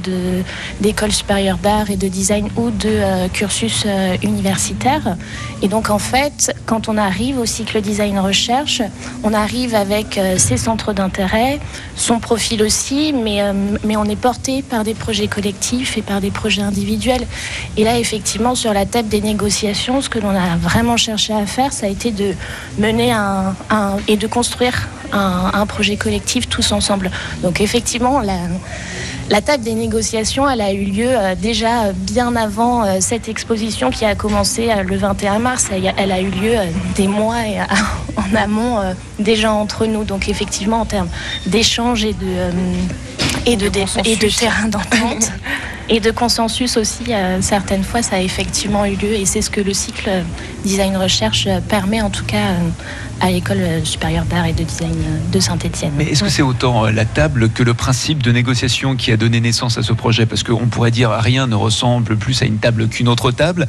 d'écoles 0.82 1.12
supérieures 1.12 1.58
d'art 1.60 1.92
et 1.92 1.96
de 1.98 2.08
design 2.08 2.50
ou 2.58 2.72
de 2.72 2.90
euh, 2.90 3.28
cursus 3.28 3.84
euh, 3.86 4.16
universitaires. 4.24 5.16
Et 5.62 5.68
donc, 5.68 5.90
en 5.90 6.00
fait, 6.00 6.56
quand 6.66 6.90
on 6.90 6.98
arrive 6.98 7.38
au 7.40 7.46
cycle 7.46 7.82
design 7.82 8.18
recherche, 8.20 8.82
on 9.24 9.34
arrive 9.34 9.76
avec 9.76 10.18
euh, 10.18 10.38
ses 10.38 10.58
centres 10.58 10.94
d'intérêt, 10.94 11.60
son 11.96 12.20
profil 12.20 12.64
aussi, 12.64 13.14
mais, 13.14 13.42
euh, 13.42 13.54
mais 13.84 13.96
on 13.96 14.06
est 14.06 14.16
porté 14.16 14.62
par 14.64 14.84
des 14.84 14.96
projets 14.96 15.28
collectifs 15.28 15.98
et 15.98 16.02
par 16.02 16.20
des 16.20 16.32
projets 16.32 16.62
individuels. 16.64 17.26
Et 17.78 17.84
là, 17.84 18.00
effectivement, 18.00 18.56
sur 18.56 18.74
la 18.74 18.86
table 18.86 19.10
des 19.10 19.22
négociations, 19.22 20.02
ce 20.02 20.10
que 20.10 20.20
l'on 20.20 20.32
a 20.36 20.58
vraiment 20.58 20.98
cherché 20.98 21.34
à 21.34 21.43
faire, 21.46 21.72
ça 21.74 21.86
a 21.86 21.90
été 21.90 22.12
de 22.12 22.34
mener 22.78 23.12
un, 23.12 23.56
un- 23.70 23.98
et 24.08 24.18
de 24.18 24.28
construire 24.28 24.88
un, 25.12 25.52
un 25.54 25.66
projet 25.66 25.96
collectif 25.98 26.48
tous 26.50 26.72
ensemble. 26.72 27.12
Donc, 27.44 27.62
effectivement, 27.62 28.20
la, 28.22 28.38
la 29.30 29.42
table 29.42 29.64
des 29.64 29.74
négociations, 29.76 30.50
elle 30.50 30.62
a 30.62 30.74
eu 30.74 30.86
lieu 30.86 31.08
euh, 31.10 31.36
déjà 31.36 31.92
bien 31.94 32.36
avant 32.36 32.84
euh, 32.84 32.98
cette 33.00 33.30
exposition 33.30 33.90
qui 33.92 34.06
a 34.06 34.16
commencé 34.16 34.70
euh, 34.70 34.84
le 34.84 34.98
21 34.98 35.40
mars. 35.40 35.68
Elle, 35.72 36.12
a- 36.12 36.20
eu 36.22 36.30
lieu 36.30 36.56
des 36.96 37.08
mois 37.08 37.46
et, 37.46 37.60
en 38.18 38.36
amont 38.36 38.80
déjà 39.20 39.52
entre 39.52 39.86
nous. 39.86 40.04
Donc 40.04 40.30
effectivement, 40.30 40.82
en 40.82 40.86
termes 40.86 41.10
d'échange 41.46 42.04
et 42.06 42.14
de, 42.14 42.52
et 43.46 43.56
de, 43.56 43.68
dé- 43.70 43.86
et 44.06 44.16
de 44.16 44.28
terrain 44.30 44.68
d'entente 44.68 45.32
et 45.90 46.00
de 46.00 46.12
consensus 46.12 46.78
aussi, 46.78 47.14
euh, 47.14 47.42
certaines 47.42 47.84
fois, 47.84 48.02
ça 48.02 48.16
a 48.16 48.20
effectivement 48.20 48.86
eu 48.86 48.96
lieu. 48.96 49.14
Et 49.14 49.26
c'est 49.26 49.42
ce 49.42 49.50
que 49.50 49.62
le 49.62 49.74
cycle 49.74 50.08
euh, 50.08 50.22
design 50.64 50.96
recherche 50.96 51.46
euh, 51.48 51.60
permet 51.60 52.02
en 52.02 52.10
tout 52.10 52.26
cas 52.26 52.56
à 53.20 53.30
l'école 53.30 53.60
supérieure 53.84 54.26
d'art 54.26 54.46
et 54.46 54.54
de 54.54 54.64
design 54.64 54.96
de 55.32 55.40
Saint-Étienne. 55.40 55.92
Mais 55.98 56.06
est-ce 56.06 56.24
que 56.24 56.30
c'est 56.30 56.42
autant 56.42 56.88
la 56.88 57.06
table 57.06 57.50
que 57.50 57.64
le 57.64 57.74
principe 57.74 58.22
de 58.22 58.32
négociation 58.32 58.96
qui 58.96 59.12
a 59.12 59.18
donné 59.18 59.40
naissance 59.40 59.78
à 59.78 59.84
ce 59.84 59.94
projet? 59.94 60.26
Parce 60.26 60.44
qu'on 60.44 60.68
pourrait 60.68 60.92
dire 60.92 61.12
rien 61.12 61.48
ne 61.48 61.56
ressemble 61.56 62.18
plus 62.18 62.42
à 62.42 62.46
une 62.46 62.58
table 62.58 62.88
qu'une 62.90 63.08
autre 63.08 63.32
table. 63.32 63.68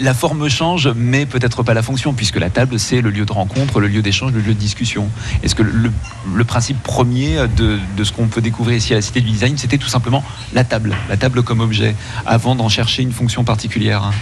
La 0.00 0.12
forme 0.12 0.50
change, 0.50 0.88
mais 0.94 1.24
peut-être 1.24 1.62
pas 1.62 1.72
la 1.72 1.82
fonction, 1.82 2.12
puisque 2.12 2.36
la 2.36 2.50
table, 2.50 2.78
c'est 2.78 3.00
le 3.00 3.10
lieu 3.10 3.24
de 3.24 3.32
rencontre, 3.32 3.80
le 3.80 3.88
lieu 3.88 4.02
d'échange, 4.02 4.32
le 4.32 4.40
lieu 4.40 4.54
de 4.54 4.58
discussion. 4.58 5.08
Est-ce 5.42 5.54
que 5.54 5.62
le, 5.62 5.90
le 6.34 6.44
principe 6.44 6.82
premier 6.82 7.36
de, 7.56 7.78
de 7.96 8.04
ce 8.04 8.12
qu'on 8.12 8.26
peut 8.26 8.42
découvrir 8.42 8.76
ici 8.76 8.92
à 8.92 8.96
la 8.96 9.02
Cité 9.02 9.22
du 9.22 9.30
Design, 9.30 9.56
c'était 9.56 9.78
tout 9.78 9.88
simplement 9.88 10.22
la 10.52 10.64
table, 10.64 10.94
la 11.08 11.16
table 11.16 11.42
comme 11.50 11.58
objet, 11.58 11.96
avant 12.26 12.54
d'en 12.54 12.68
chercher 12.68 13.02
une 13.02 13.10
fonction 13.10 13.42
particulière 13.42 14.04
hein 14.04 14.12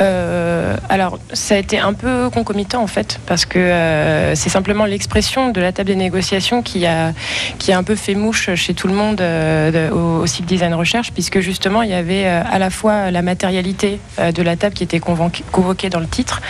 Euh, 0.00 0.76
alors, 0.88 1.18
ça 1.32 1.54
a 1.54 1.58
été 1.58 1.78
un 1.78 1.92
peu 1.92 2.28
concomitant 2.30 2.82
en 2.82 2.86
fait, 2.86 3.20
parce 3.26 3.46
que 3.46 3.58
euh, 3.58 4.34
c'est 4.34 4.48
simplement 4.48 4.86
l'expression 4.86 5.50
de 5.50 5.60
la 5.60 5.72
table 5.72 5.88
des 5.88 5.96
négociations 5.96 6.62
qui 6.62 6.86
a, 6.86 7.12
qui 7.58 7.72
a 7.72 7.78
un 7.78 7.82
peu 7.84 7.94
fait 7.94 8.14
mouche 8.14 8.54
chez 8.54 8.74
tout 8.74 8.88
le 8.88 8.94
monde 8.94 9.20
euh, 9.20 9.90
au, 9.90 10.26
cycle 10.26 10.48
design 10.48 10.74
recherche, 10.74 11.12
puisque 11.12 11.40
justement 11.40 11.82
il 11.82 11.90
y 11.90 11.94
avait 11.94 12.26
à 12.26 12.58
la 12.58 12.70
fois 12.70 13.10
la 13.10 13.22
matérialité 13.22 14.00
de 14.18 14.42
la 14.42 14.56
table 14.56 14.74
qui 14.74 14.82
était 14.82 15.00
convoquée 15.00 15.90
dans 15.90 16.00
le 16.00 16.06
titre, 16.06 16.40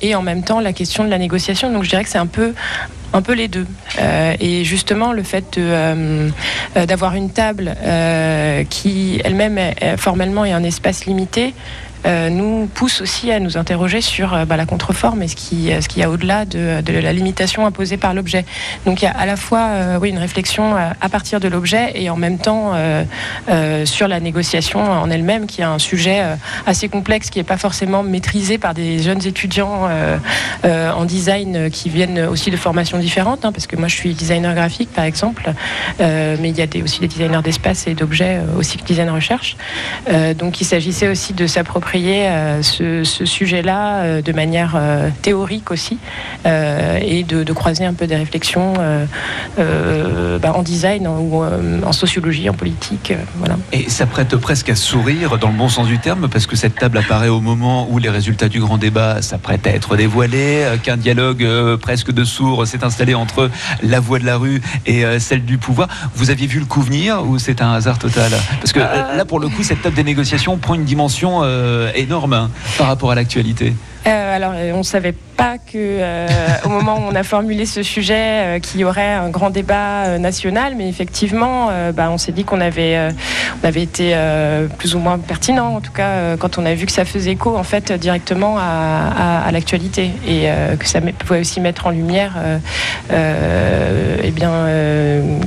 et 0.00 0.14
en 0.14 0.22
même 0.22 0.42
temps 0.42 0.60
la 0.60 0.72
question 0.72 1.04
de 1.04 1.10
la 1.10 1.18
négociation. 1.18 1.72
Donc 1.72 1.84
je 1.84 1.88
dirais 1.88 2.04
que 2.04 2.10
c'est 2.10 2.18
un 2.18 2.26
peu 2.26 2.54
un 3.12 3.22
peu 3.22 3.32
les 3.32 3.48
deux. 3.48 3.66
Et 4.40 4.64
justement, 4.64 5.12
le 5.12 5.22
fait 5.22 5.58
d'avoir 6.74 7.14
une 7.14 7.30
table 7.30 7.74
qui 8.68 9.20
elle-même 9.24 9.60
formellement 9.96 10.44
est 10.44 10.52
un 10.52 10.64
espace 10.64 11.06
limité. 11.06 11.54
Euh, 12.06 12.28
nous 12.30 12.66
pousse 12.74 13.00
aussi 13.00 13.30
à 13.30 13.40
nous 13.40 13.56
interroger 13.56 14.00
sur 14.00 14.34
euh, 14.34 14.44
bah, 14.44 14.56
la 14.56 14.66
contreforme 14.66 15.22
et 15.22 15.28
ce 15.28 15.36
qui 15.36 15.70
ce 15.80 15.88
qu'il 15.88 16.00
y 16.00 16.04
a 16.04 16.10
au-delà 16.10 16.44
de, 16.44 16.80
de 16.80 16.92
la 16.98 17.12
limitation 17.12 17.66
imposée 17.66 17.96
par 17.96 18.14
l'objet. 18.14 18.44
Donc 18.86 19.02
il 19.02 19.04
y 19.04 19.08
a 19.08 19.12
à 19.12 19.26
la 19.26 19.36
fois 19.36 19.60
euh, 19.60 19.98
oui 20.00 20.10
une 20.10 20.18
réflexion 20.18 20.76
euh, 20.76 20.90
à 21.00 21.08
partir 21.08 21.40
de 21.40 21.48
l'objet 21.48 21.92
et 21.94 22.10
en 22.10 22.16
même 22.16 22.38
temps 22.38 22.72
euh, 22.74 23.04
euh, 23.48 23.86
sur 23.86 24.08
la 24.08 24.20
négociation 24.20 24.80
en 24.80 25.10
elle-même 25.10 25.46
qui 25.46 25.60
est 25.60 25.64
un 25.64 25.78
sujet 25.78 26.20
euh, 26.20 26.34
assez 26.66 26.88
complexe 26.88 27.30
qui 27.30 27.38
n'est 27.38 27.44
pas 27.44 27.56
forcément 27.56 28.02
maîtrisé 28.02 28.58
par 28.58 28.74
des 28.74 28.98
jeunes 28.98 29.24
étudiants 29.26 29.82
euh, 29.88 30.18
euh, 30.64 30.90
en 30.92 31.04
design 31.04 31.56
euh, 31.56 31.70
qui 31.70 31.88
viennent 31.88 32.20
aussi 32.20 32.50
de 32.50 32.56
formations 32.56 32.98
différentes, 32.98 33.44
hein, 33.44 33.52
parce 33.52 33.66
que 33.66 33.76
moi 33.76 33.88
je 33.88 33.96
suis 33.96 34.14
designer 34.14 34.54
graphique 34.54 34.90
par 34.92 35.04
exemple, 35.04 35.52
euh, 36.00 36.36
mais 36.40 36.50
il 36.50 36.58
y 36.58 36.62
a 36.62 36.66
aussi 36.82 37.00
des 37.00 37.08
designers 37.08 37.42
d'espace 37.42 37.86
et 37.86 37.94
d'objets 37.94 38.38
euh, 38.38 38.58
au 38.58 38.62
cycle 38.62 38.84
design 38.84 39.10
recherche. 39.10 39.56
Euh, 40.08 40.34
donc 40.34 40.60
il 40.60 40.64
s'agissait 40.64 41.08
aussi 41.08 41.32
de 41.32 41.46
s'approprier 41.46 41.93
euh, 41.96 42.62
ce, 42.62 43.04
ce 43.04 43.24
sujet-là 43.24 44.02
euh, 44.02 44.22
de 44.22 44.32
manière 44.32 44.74
euh, 44.76 45.08
théorique 45.22 45.70
aussi, 45.70 45.98
euh, 46.46 46.98
et 47.00 47.22
de, 47.22 47.44
de 47.44 47.52
croiser 47.52 47.84
un 47.84 47.94
peu 47.94 48.06
des 48.06 48.16
réflexions 48.16 48.74
euh, 48.78 49.06
euh, 49.58 50.38
bah, 50.38 50.52
en 50.54 50.62
design 50.62 51.06
ou 51.06 51.42
euh, 51.42 51.80
en 51.84 51.92
sociologie, 51.92 52.48
en 52.50 52.54
politique. 52.54 53.10
euh, 53.10 53.16
voilà. 53.36 53.56
Et 53.72 53.88
ça 53.88 54.06
prête 54.06 54.36
presque 54.36 54.68
à 54.70 54.74
sourire 54.74 55.38
dans 55.38 55.48
le 55.48 55.56
bon 55.56 55.68
sens 55.68 55.86
du 55.86 55.98
terme, 55.98 56.28
parce 56.28 56.46
que 56.46 56.56
cette 56.56 56.76
table 56.76 56.98
apparaît 56.98 57.28
au 57.28 57.40
moment 57.40 57.86
où 57.90 57.98
les 57.98 58.10
résultats 58.10 58.48
du 58.48 58.60
grand 58.60 58.78
débat 58.78 59.22
s'apprêtent 59.22 59.66
à 59.66 59.70
être 59.70 59.96
dévoilés, 59.96 60.66
qu'un 60.82 60.96
dialogue 60.96 61.44
euh, 61.44 61.76
presque 61.76 62.12
de 62.12 62.24
sourds 62.24 62.66
s'est 62.66 62.84
installé 62.84 63.14
entre 63.14 63.50
la 63.82 64.00
voix 64.00 64.18
de 64.18 64.26
la 64.26 64.36
rue 64.36 64.60
et 64.86 65.04
euh, 65.04 65.18
celle 65.18 65.44
du 65.44 65.58
pouvoir. 65.58 65.88
Vous 66.14 66.30
aviez 66.30 66.46
vu 66.46 66.58
le 66.58 66.66
coup 66.66 66.82
venir 66.82 67.24
ou 67.26 67.38
c'est 67.38 67.62
un 67.62 67.72
hasard 67.72 67.98
total? 67.98 68.32
Parce 68.60 68.72
que 68.72 68.80
euh, 68.80 69.16
là, 69.16 69.24
pour 69.24 69.40
le 69.40 69.48
coup, 69.48 69.62
cette 69.62 69.82
table 69.82 69.94
des 69.96 70.04
négociations 70.04 70.56
prend 70.56 70.74
une 70.74 70.84
dimension 70.84 71.40
euh, 71.42 71.83
énorme 71.94 72.32
hein, 72.32 72.50
par 72.78 72.88
rapport 72.88 73.10
à 73.10 73.14
l'actualité. 73.14 73.74
Euh, 74.06 74.36
alors, 74.36 74.52
euh, 74.54 74.72
on 74.74 74.78
ne 74.78 74.82
savait 74.82 75.14
pas 75.36 75.56
que, 75.56 75.76
euh, 75.76 76.26
au 76.64 76.68
moment 76.68 76.98
où 76.98 77.10
on 77.10 77.14
a 77.14 77.22
formulé 77.22 77.64
ce 77.64 77.82
sujet, 77.82 78.60
qu'il 78.62 78.80
y 78.80 78.84
aurait 78.84 79.14
un 79.14 79.30
grand 79.30 79.50
débat 79.50 80.18
national, 80.18 80.74
mais 80.76 80.88
effectivement, 80.88 81.70
bah, 81.92 82.10
on 82.10 82.18
s'est 82.18 82.32
dit 82.32 82.44
qu'on 82.44 82.60
avait, 82.60 82.96
avait 83.62 83.82
été 83.82 84.16
plus 84.78 84.94
ou 84.94 84.98
moins 84.98 85.18
pertinent, 85.18 85.74
en 85.74 85.80
tout 85.80 85.92
cas, 85.92 86.36
quand 86.36 86.58
on 86.58 86.66
a 86.66 86.74
vu 86.74 86.86
que 86.86 86.92
ça 86.92 87.04
faisait 87.04 87.32
écho, 87.32 87.56
en 87.56 87.64
fait, 87.64 87.92
directement 87.92 88.56
à, 88.58 89.48
l'actualité 89.50 90.10
et 90.26 90.48
que 90.78 90.86
ça 90.86 91.00
pouvait 91.00 91.40
aussi 91.40 91.60
mettre 91.60 91.88
en 91.88 91.90
lumière, 91.90 92.34
eh 93.10 94.30
bien, 94.30 94.66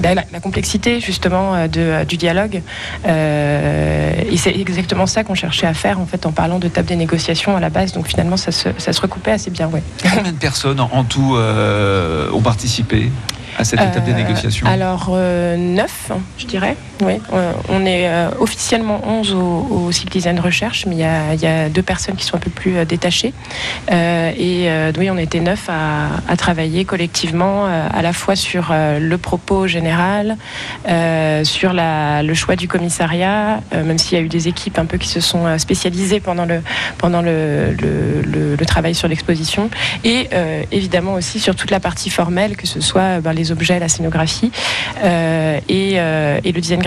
la, 0.04 0.40
complexité 0.42 1.00
justement 1.00 1.68
du 1.68 2.18
dialogue. 2.18 2.62
Et 3.06 4.38
c'est 4.38 4.56
exactement 4.56 5.06
ça 5.06 5.24
qu'on 5.24 5.36
cherchait 5.36 5.68
à 5.68 5.74
faire, 5.74 6.02
en 6.02 6.06
fait, 6.06 6.26
en 6.26 6.32
parlant 6.34 6.60
de 6.60 6.68
table 6.68 6.90
des 6.90 6.98
négociations 6.98 7.56
à 7.56 7.62
la 7.62 7.70
base. 7.70 7.94
Donc 7.94 8.08
finalement, 8.08 8.36
ça 8.52 8.52
se, 8.52 8.70
ça 8.78 8.94
se 8.94 9.02
recoupait 9.02 9.32
assez 9.32 9.50
bien, 9.52 9.68
ouais. 9.68 9.84
Combien 10.16 10.32
de 10.32 10.38
personnes 10.38 10.80
en 10.80 11.04
tout 11.04 11.36
euh, 11.36 12.30
ont 12.32 12.42
participé 12.42 13.12
à 13.58 13.64
cette 13.66 13.82
étape 13.82 14.06
des 14.06 14.12
Euh, 14.12 14.16
négociations? 14.16 14.68
Alors, 14.68 15.10
euh, 15.12 15.58
9, 15.58 16.12
je 16.38 16.46
dirais. 16.46 16.78
Oui. 17.02 17.20
Euh, 17.34 17.52
on 17.70 17.86
est 17.86 18.08
euh, 18.08 18.30
officiellement 18.40 19.02
11 19.06 19.34
au, 19.34 19.38
au 19.38 19.92
design 20.10 20.40
recherche, 20.40 20.86
mais 20.86 20.96
il 20.96 21.00
y, 21.42 21.48
a, 21.48 21.70
deux 21.70 21.82
personnes 21.82 22.16
qui 22.16 22.26
sont 22.26 22.38
un 22.38 22.40
peu 22.40 22.50
plus 22.50 22.78
euh, 22.78 22.86
détachées. 22.86 23.34
Et 23.90 24.70
oui, 24.98 25.10
on 25.12 25.18
était 25.18 25.40
9 25.40 25.70
à, 25.70 26.38
travailler 26.38 26.86
collectivement, 26.86 27.66
à 27.66 28.02
la 28.02 28.14
fois 28.14 28.36
sur 28.36 28.72
le 28.72 29.18
propos 29.18 29.68
général, 29.68 30.38
sur 31.44 31.74
la, 31.74 32.24
le 32.24 32.34
choix 32.34 32.56
du 32.56 32.68
commissariat, 32.68 33.62
même 33.74 33.98
s'il 33.98 34.18
y 34.18 34.22
a 34.22 34.24
eu 34.24 34.28
des 34.28 34.48
équipes 34.48 34.80
un 34.80 34.86
peu 34.86 34.98
qui 34.98 35.08
se 35.08 35.20
sont 35.20 35.58
spécialisées 35.58 36.20
pendant 36.20 36.46
le, 36.46 36.62
pendant 36.98 37.22
le, 37.22 37.76
travail 38.68 38.94
sur 38.94 39.08
l'exposition, 39.08 39.70
et 40.04 40.30
évidemment 40.72 41.14
aussi 41.14 41.40
sur 41.40 41.56
toute 41.56 41.72
la 41.72 41.80
partie 41.80 42.10
formelle, 42.10 42.56
que 42.56 42.68
ce 42.68 42.82
soit 42.82 43.20
ben, 43.20 43.34
les 43.34 43.52
objets, 43.52 43.80
la 43.80 43.90
scénographie 43.90 44.52
et, 45.04 45.94
et 45.94 46.52
le 46.52 46.62
design 46.62 46.82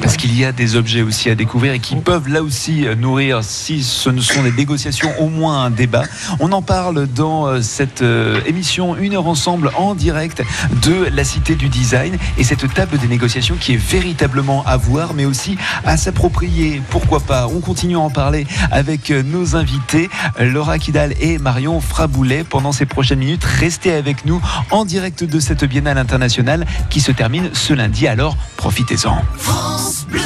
Parce 0.00 0.16
qu'il 0.16 0.38
y 0.38 0.44
a 0.44 0.52
des 0.52 0.76
objets 0.76 1.02
aussi 1.02 1.30
à 1.30 1.34
découvrir 1.34 1.72
et 1.72 1.78
qui 1.78 1.96
peuvent 1.96 2.28
là 2.28 2.42
aussi 2.42 2.84
nourrir, 2.98 3.42
si 3.42 3.82
ce 3.82 4.10
ne 4.10 4.20
sont 4.20 4.42
des 4.42 4.52
négociations, 4.52 5.10
au 5.20 5.28
moins 5.28 5.64
un 5.64 5.70
débat. 5.70 6.04
On 6.40 6.52
en 6.52 6.62
parle 6.62 7.06
dans 7.06 7.46
euh, 7.46 7.60
cette 7.60 8.02
euh, 8.02 8.40
émission 8.46 8.96
Une 8.96 9.14
heure 9.14 9.26
ensemble 9.26 9.70
en 9.76 9.94
direct 9.94 10.42
de 10.84 11.08
la 11.14 11.24
Cité 11.24 11.54
du 11.54 11.68
Design 11.68 12.16
et 12.38 12.44
cette 12.44 12.72
table 12.72 12.98
des 12.98 13.06
négociations 13.06 13.56
qui 13.58 13.74
est 13.74 13.82
véritablement 13.82 14.64
à 14.66 14.76
voir, 14.76 15.14
mais 15.14 15.24
aussi 15.24 15.56
à 15.84 15.96
s'approprier. 15.96 16.82
Pourquoi 16.90 17.20
pas? 17.20 17.48
On 17.48 17.60
continue 17.60 17.96
à 17.96 18.00
en 18.00 18.10
parler 18.10 18.46
avec 18.70 19.10
euh, 19.10 19.22
nos 19.22 19.56
invités, 19.56 20.08
Laura 20.38 20.78
Kidal 20.78 21.14
et 21.20 21.38
Marion 21.38 21.80
Fraboulet. 21.80 22.44
Pendant 22.44 22.72
ces 22.72 22.86
prochaines 22.86 23.18
minutes, 23.18 23.44
restez 23.44 23.92
avec 23.92 24.24
nous 24.24 24.40
en 24.70 24.84
direct 24.84 25.24
de 25.24 25.40
cette 25.40 25.64
Biennale 25.64 25.98
internationale 25.98 26.66
qui 26.90 27.00
se 27.00 27.12
termine 27.12 27.50
ce 27.52 27.72
lundi. 27.72 28.06
Alors, 28.06 28.36
profitez-en. 28.56 29.22
France 29.38 30.04
Bleu. 30.08 30.20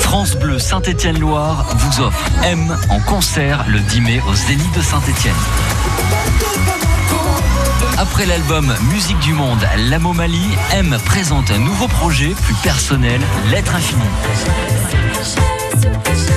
France 0.00 0.36
Bleu 0.36 0.58
Saint-Étienne-Loire 0.58 1.66
vous 1.76 2.02
offre 2.02 2.24
M 2.44 2.76
en 2.90 3.00
concert 3.00 3.64
le 3.68 3.80
10 3.80 4.00
mai 4.00 4.20
au 4.28 4.34
Zénith 4.34 4.74
de 4.76 4.82
Saint-Étienne. 4.82 5.34
Après 7.98 8.26
l'album 8.26 8.74
Musique 8.90 9.18
du 9.20 9.32
Monde, 9.32 9.66
L'Amomalie, 9.76 10.50
M 10.72 10.96
présente 11.04 11.50
un 11.50 11.58
nouveau 11.58 11.88
projet 11.88 12.34
plus 12.44 12.54
personnel, 12.62 13.20
L'être 13.50 13.74
infini. 13.74 14.02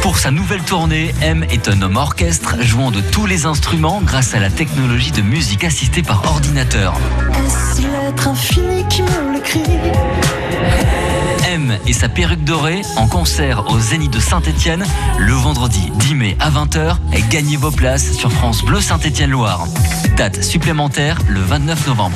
Pour 0.02 0.18
sa 0.18 0.32
nouvelle 0.32 0.62
tournée, 0.62 1.14
M 1.22 1.46
est 1.50 1.68
un 1.68 1.82
homme 1.82 1.98
orchestre 1.98 2.56
jouant 2.62 2.92
de 2.92 3.02
tous 3.02 3.26
les 3.26 3.46
instruments 3.46 4.02
grâce 4.02 4.34
à 4.34 4.40
la 4.40 4.50
technologie 4.50 5.12
de 5.12 5.22
musique 5.22 5.64
assistée 5.64 6.04
par 6.04 6.24
ordinateur. 6.26 6.94
Est-ce 7.32 7.82
l'être 7.82 8.28
infini 8.28 8.86
qui 8.88 9.02
me 9.02 9.34
l'écrit 9.34 9.64
M 11.48 11.78
et 11.88 11.94
sa 11.94 12.10
perruque 12.10 12.44
dorée 12.44 12.82
en 12.98 13.08
concert 13.08 13.66
au 13.72 13.80
Zénith 13.80 14.12
de 14.12 14.20
Saint-Étienne 14.20 14.86
le 15.18 15.34
vendredi 15.34 15.92
10 15.96 16.16
mai 16.16 16.38
à 16.40 16.50
20h 16.50 16.98
et 17.14 17.22
gagnez 17.30 17.58
vos 17.58 17.72
places 17.72 18.14
sur 18.14 18.32
France 18.32 18.64
Bleu 18.64 18.82
Saint-Étienne-Loire. 18.82 19.66
Date 20.18 20.44
supplémentaire 20.44 21.20
le 21.28 21.42
29 21.42 21.88
novembre. 21.88 22.16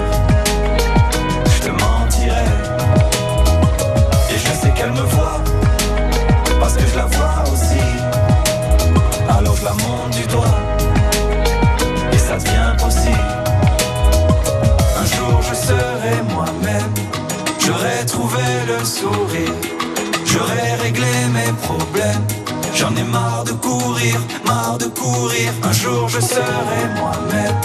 courir. 24.99 25.51
Un 25.63 25.71
jour 25.71 26.07
je 26.09 26.19
serai 26.19 26.81
moi-même, 26.99 27.55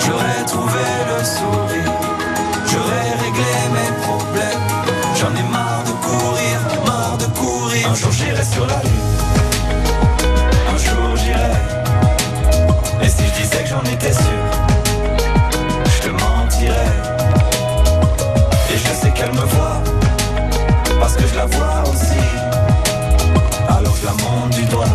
j'aurai 0.00 0.44
trouvé 0.46 0.84
le 1.10 1.24
sourire, 1.24 1.92
j'aurai 2.66 3.04
réglé 3.24 3.54
mes 3.76 3.92
problèmes. 4.02 4.64
J'en 5.18 5.32
ai 5.40 5.46
marre 5.50 5.84
de 5.84 5.92
courir, 6.06 6.56
marre 6.86 7.16
de 7.18 7.26
courir. 7.38 7.90
Un 7.90 7.94
jour 7.94 8.12
j'irai 8.12 8.44
sur 8.44 8.66
la 8.66 8.80
lune, 8.82 9.10
un 10.74 10.78
jour 10.78 11.16
j'irai. 11.16 11.56
Et 13.02 13.08
si 13.08 13.24
je 13.26 13.42
disais 13.42 13.62
que 13.62 13.68
j'en 13.68 13.84
étais 13.92 14.12
sûr, 14.12 14.44
je 15.86 16.00
te 16.06 16.10
mentirais. 16.10 16.94
Et 18.72 18.78
je 18.78 18.92
sais 19.00 19.10
qu'elle 19.10 19.32
me 19.32 19.46
voit, 19.54 19.82
parce 21.00 21.14
que 21.14 21.26
je 21.26 21.34
la 21.36 21.46
vois 21.46 21.82
aussi. 21.90 22.24
Alors 23.68 23.94
je 24.00 24.06
la 24.06 24.12
monte 24.24 24.50
du 24.50 24.64
doigt, 24.64 24.94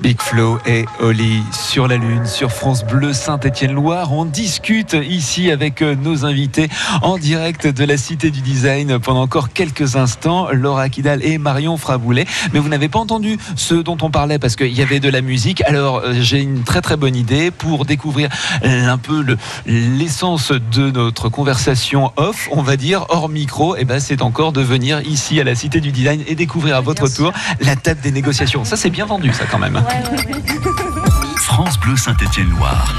Big 0.00 0.20
Flo 0.20 0.58
et 0.66 0.84
Oli 1.00 1.42
sur 1.52 1.88
la 1.88 1.96
Lune, 1.96 2.24
sur 2.24 2.52
France 2.52 2.84
Bleu 2.84 3.12
Saint-Étienne-Loire. 3.12 4.12
On 4.12 4.24
discute 4.24 4.94
ici 4.94 5.50
avec 5.50 5.82
euh, 5.82 5.96
nos 5.96 6.24
invités 6.24 6.68
en 7.02 7.18
direct 7.18 7.66
de 7.66 7.84
la 7.84 7.96
Cité 7.96 8.30
du 8.30 8.40
Design 8.40 8.98
pendant 9.00 9.22
encore 9.22 9.52
quelques 9.52 9.96
instants. 9.96 10.48
Laura 10.52 10.88
Kidal 10.88 11.24
et 11.24 11.38
Marion 11.38 11.76
Fraboulet. 11.76 12.26
Mais 12.52 12.60
vous 12.60 12.68
n'avez 12.68 12.88
pas 12.88 12.98
entendu 13.00 13.38
ce 13.56 13.74
dont 13.74 13.96
on 14.02 14.10
parlait 14.10 14.38
parce 14.38 14.54
qu'il 14.56 14.72
y 14.72 14.82
avait 14.82 15.00
de 15.00 15.08
la 15.08 15.20
musique. 15.20 15.62
Alors 15.62 15.98
euh, 16.04 16.14
j'ai 16.20 16.40
une 16.40 16.62
très 16.62 16.80
très 16.80 16.96
bonne 16.96 17.16
idée 17.16 17.50
pour 17.50 17.84
découvrir 17.84 18.28
un 18.62 18.98
peu 18.98 19.22
le- 19.22 19.36
l'essence 19.66 20.52
de 20.52 20.90
notre 20.90 21.28
conversation 21.28 22.12
off, 22.16 22.48
on 22.52 22.62
va 22.62 22.76
dire, 22.76 23.04
hors 23.08 23.28
micro. 23.28 23.76
Et 23.76 23.84
ben 23.84 23.98
c'est 24.00 24.22
encore 24.22 24.52
de 24.52 24.62
venir 24.62 25.00
ici 25.06 25.40
à 25.40 25.44
la 25.44 25.54
Cité 25.54 25.80
du 25.80 25.90
Design 25.92 26.22
et 26.26 26.34
découvrir 26.34 26.76
à 26.76 26.80
votre 26.80 27.08
tour 27.08 27.32
la 27.60 27.74
table 27.76 28.00
des 28.00 28.12
négociations. 28.12 28.64
Ça 28.64 28.76
c'est 28.76 28.90
bien 28.90 29.04
vendu 29.06 29.32
ça 29.32 29.44
quand 29.50 29.58
même. 29.58 29.82
France 31.36 31.80
Bleu 31.80 31.96
Saint-Étienne-Loire. 31.96 32.94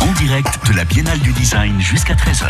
En 0.00 0.12
direct 0.12 0.60
de 0.68 0.76
la 0.76 0.84
Biennale 0.84 1.18
du 1.20 1.32
Design 1.32 1.80
jusqu'à 1.80 2.14
13h. 2.14 2.44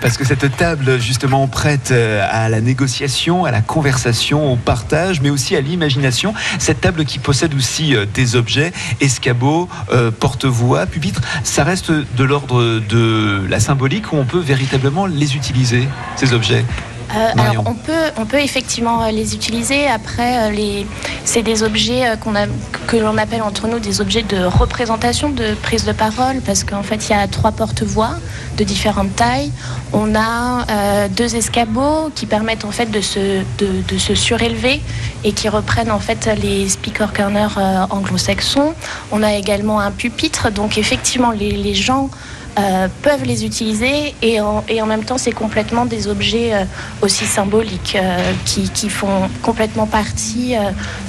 Parce 0.00 0.16
que 0.16 0.24
cette 0.24 0.56
table, 0.56 1.00
justement, 1.00 1.46
prête 1.48 1.90
euh, 1.90 2.26
à 2.30 2.48
la 2.48 2.60
négociation, 2.60 3.44
à 3.44 3.50
la 3.50 3.60
conversation, 3.60 4.52
au 4.52 4.56
partage, 4.56 5.20
mais 5.20 5.30
aussi 5.30 5.56
à 5.56 5.60
l'imagination. 5.60 6.32
Cette 6.58 6.80
table 6.80 7.04
qui 7.04 7.18
possède 7.18 7.54
aussi 7.54 7.94
euh, 7.94 8.06
des 8.14 8.36
objets, 8.36 8.72
escabeaux, 9.00 9.68
euh, 9.92 10.10
porte-voix, 10.10 10.86
pupitres, 10.86 11.22
ça 11.44 11.64
reste 11.64 11.90
de 11.90 12.24
l'ordre 12.24 12.80
de 12.80 13.46
la 13.48 13.60
symbolique 13.60 14.12
où 14.12 14.16
on 14.16 14.24
peut 14.24 14.40
véritablement 14.40 15.06
les 15.06 15.36
utiliser, 15.36 15.88
ces 16.16 16.32
objets? 16.32 16.64
Euh, 17.10 17.32
alors 17.38 17.64
on 17.66 17.74
peut, 17.74 17.92
on 18.18 18.26
peut 18.26 18.40
effectivement 18.40 19.02
euh, 19.02 19.10
les 19.10 19.34
utiliser. 19.34 19.86
Après, 19.86 20.38
euh, 20.38 20.50
les, 20.50 20.86
c'est 21.24 21.42
des 21.42 21.62
objets 21.62 22.04
qu'on 22.22 22.34
a, 22.34 22.46
que 22.86 22.96
l'on 22.96 23.16
appelle 23.16 23.42
entre 23.42 23.66
nous 23.66 23.78
des 23.78 24.00
objets 24.00 24.22
de 24.22 24.44
représentation, 24.44 25.30
de 25.30 25.54
prise 25.62 25.84
de 25.84 25.92
parole, 25.92 26.40
parce 26.44 26.64
qu'en 26.64 26.82
fait 26.82 27.08
il 27.08 27.12
y 27.12 27.14
a 27.14 27.26
trois 27.26 27.52
porte-voix 27.52 28.10
de 28.58 28.64
différentes 28.64 29.14
tailles. 29.16 29.50
On 29.92 30.14
a 30.14 30.66
euh, 30.70 31.08
deux 31.08 31.34
escabeaux 31.34 32.10
qui 32.14 32.26
permettent 32.26 32.64
en 32.66 32.72
fait 32.72 32.90
de 32.90 33.00
se, 33.00 33.42
de, 33.58 33.82
de 33.88 33.98
se 33.98 34.14
surélever 34.14 34.82
et 35.24 35.32
qui 35.32 35.48
reprennent 35.48 35.90
en 35.90 36.00
fait 36.00 36.28
les 36.42 36.68
speaker 36.68 37.12
corners 37.12 37.56
anglo-saxons. 37.90 38.74
On 39.12 39.22
a 39.22 39.34
également 39.34 39.80
un 39.80 39.90
pupitre, 39.90 40.50
donc 40.50 40.76
effectivement 40.76 41.30
les, 41.30 41.52
les 41.52 41.74
gens 41.74 42.10
euh, 42.58 42.88
peuvent 43.02 43.24
les 43.24 43.44
utiliser 43.44 44.14
et 44.20 44.40
en, 44.40 44.86
même 44.86 45.04
temps 45.04 45.18
c'est 45.18 45.32
complètement 45.32 45.86
des 45.86 46.08
objets 46.08 46.54
euh, 46.54 46.64
aussi 47.02 47.24
symboliques 47.24 47.96
euh, 47.96 48.32
qui, 48.44 48.88
font 48.88 49.28
complètement 49.42 49.86
partie 49.86 50.54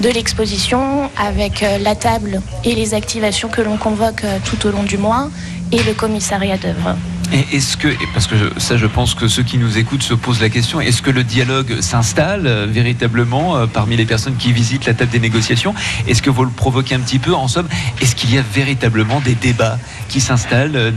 de 0.02 0.10
l'exposition 0.10 1.10
avec 1.18 1.66
la 1.82 1.96
table 1.96 2.42
et 2.66 2.76
les 2.76 2.94
activations 2.94 3.48
que 3.48 3.62
l'on 3.62 3.78
convoque 3.78 4.26
tout 4.44 4.68
au 4.68 4.72
long 4.72 4.84
du 4.84 4.98
mois 4.98 5.30
et 5.72 5.82
le 5.84 5.94
commissariat 5.94 6.58
d'œuvre. 6.58 6.96
Et 7.32 7.58
est-ce 7.58 7.78
que, 7.78 7.90
parce 8.14 8.26
que 8.26 8.36
ça, 8.58 8.78
je 8.78 8.88
pense 8.88 9.14
que 9.14 9.28
ceux 9.28 9.44
qui 9.44 9.60
nous 9.60 9.78
écoutent 9.78 10.02
se 10.02 10.16
posent 10.16 10.42
la 10.42 10.50
question, 10.50 10.82
est-ce 10.82 11.02
que 11.02 11.12
le 11.12 11.24
dialogue 11.24 11.80
s'installe 11.80 12.48
euh, 12.48 12.66
véritablement 12.68 13.56
euh, 13.56 13.66
parmi 13.68 13.96
les 13.96 14.06
personnes 14.06 14.36
qui 14.36 14.52
visitent 14.52 14.86
la 14.86 14.96
table 14.96 15.12
des 15.12 15.20
négociations? 15.20 15.76
Est-ce 16.08 16.24
que 16.24 16.32
vous 16.32 16.44
le 16.44 16.50
provoquez 16.50 16.96
un 16.96 17.00
petit 17.00 17.20
peu 17.20 17.36
En 17.36 17.48
somme, 17.48 17.68
est-ce 18.02 18.16
qu'il 18.16 18.34
y 18.34 18.38
a 18.40 18.42
véritablement 18.42 19.20
des 19.20 19.36
débats 19.36 19.78
qui 20.08 20.22
s'installent 20.22 20.76
euh, 20.76 20.92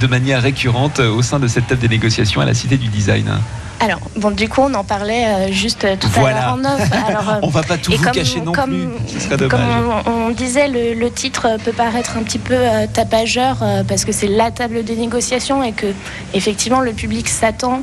de, 0.00 0.06
manière 0.06 0.42
récurrente 0.42 1.00
au 1.00 1.22
sein 1.22 1.38
de 1.38 1.48
cette 1.48 1.66
table 1.66 1.80
des 1.80 1.88
négociations 1.88 2.40
à 2.40 2.44
la 2.44 2.54
Cité 2.54 2.76
du 2.76 2.88
Design? 2.88 3.38
Alors, 3.80 4.00
bon, 4.16 4.32
du 4.32 4.48
coup, 4.48 4.62
on 4.62 4.74
en 4.74 4.82
parlait 4.82 5.26
euh, 5.26 5.52
juste 5.52 5.84
euh, 5.84 5.94
tout 5.98 6.08
Voilà. 6.08 6.50
à 6.50 6.56
l'heure 6.56 6.72
en 6.72 6.74
off. 6.76 6.90
Alors, 7.08 7.28
euh, 7.30 7.38
On 7.42 7.48
va 7.48 7.62
pas 7.62 7.78
tout 7.78 7.92
vous 7.92 8.02
comme- 8.02 8.12
cacher 8.12 8.40
non 8.40 8.50
comme- 8.52 8.70
plus. 8.70 8.88
Ce 9.14 9.20
serait 9.20 9.36
dommage. 9.36 9.50
Comme 9.50 10.12
on, 10.14 10.26
on 10.26 10.30
disait, 10.30 10.66
le, 10.66 10.94
le 10.94 11.10
titre 11.12 11.46
peut 11.64 11.70
paraître 11.72 12.16
un 12.18 12.24
petit 12.24 12.38
peu 12.40 12.54
euh, 12.54 12.86
tapageur 12.92 13.58
euh, 13.62 13.84
parce 13.86 14.04
que 14.04 14.10
c'est 14.10 14.26
la 14.26 14.50
table 14.50 14.82
des 14.82 14.96
négociations 14.96 15.62
et 15.62 15.70
que 15.72 15.86
effectivement 16.34 16.80
le 16.80 16.92
public 16.92 17.28
s'attend 17.28 17.82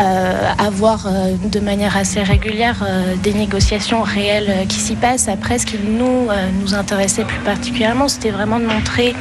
euh, 0.00 0.50
à 0.58 0.68
voir 0.70 1.08
de 1.42 1.60
manière 1.60 1.96
assez 1.96 2.22
régulière 2.22 2.84
des 3.22 3.32
négociations 3.32 4.02
réelles 4.02 4.66
qui 4.68 4.76
s'y 4.80 4.94
passent. 4.96 5.28
Après, 5.28 5.58
ce 5.58 5.64
qui 5.66 5.78
nous 5.78 6.26
nous 6.60 6.74
intéressait 6.74 7.24
plus 7.24 7.38
particulièrement, 7.40 8.08
c'était 8.08 8.30
vraiment 8.30 8.58
de 8.58 8.66
montrer 8.66 9.14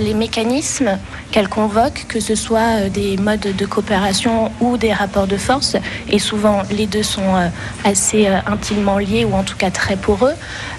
les 0.00 0.12
mécanismes 0.14 0.98
qu'elle 1.32 1.48
convoque, 1.48 2.04
que 2.06 2.20
ce 2.20 2.36
soit 2.36 2.84
euh, 2.84 2.88
des 2.88 3.16
modes 3.16 3.40
de 3.40 3.66
coopération 3.66 4.52
ou 4.60 4.76
des 4.76 4.92
rapports 4.92 5.26
de 5.26 5.36
force. 5.36 5.76
Et 6.08 6.18
souvent, 6.18 6.62
les 6.70 6.86
deux 6.86 7.02
sont 7.02 7.34
euh, 7.34 7.48
assez 7.84 8.28
euh, 8.28 8.38
intimement 8.46 8.98
liés 8.98 9.24
ou 9.24 9.34
en 9.34 9.42
tout 9.42 9.56
cas 9.56 9.70
très 9.70 9.96
poreux. 9.96 10.34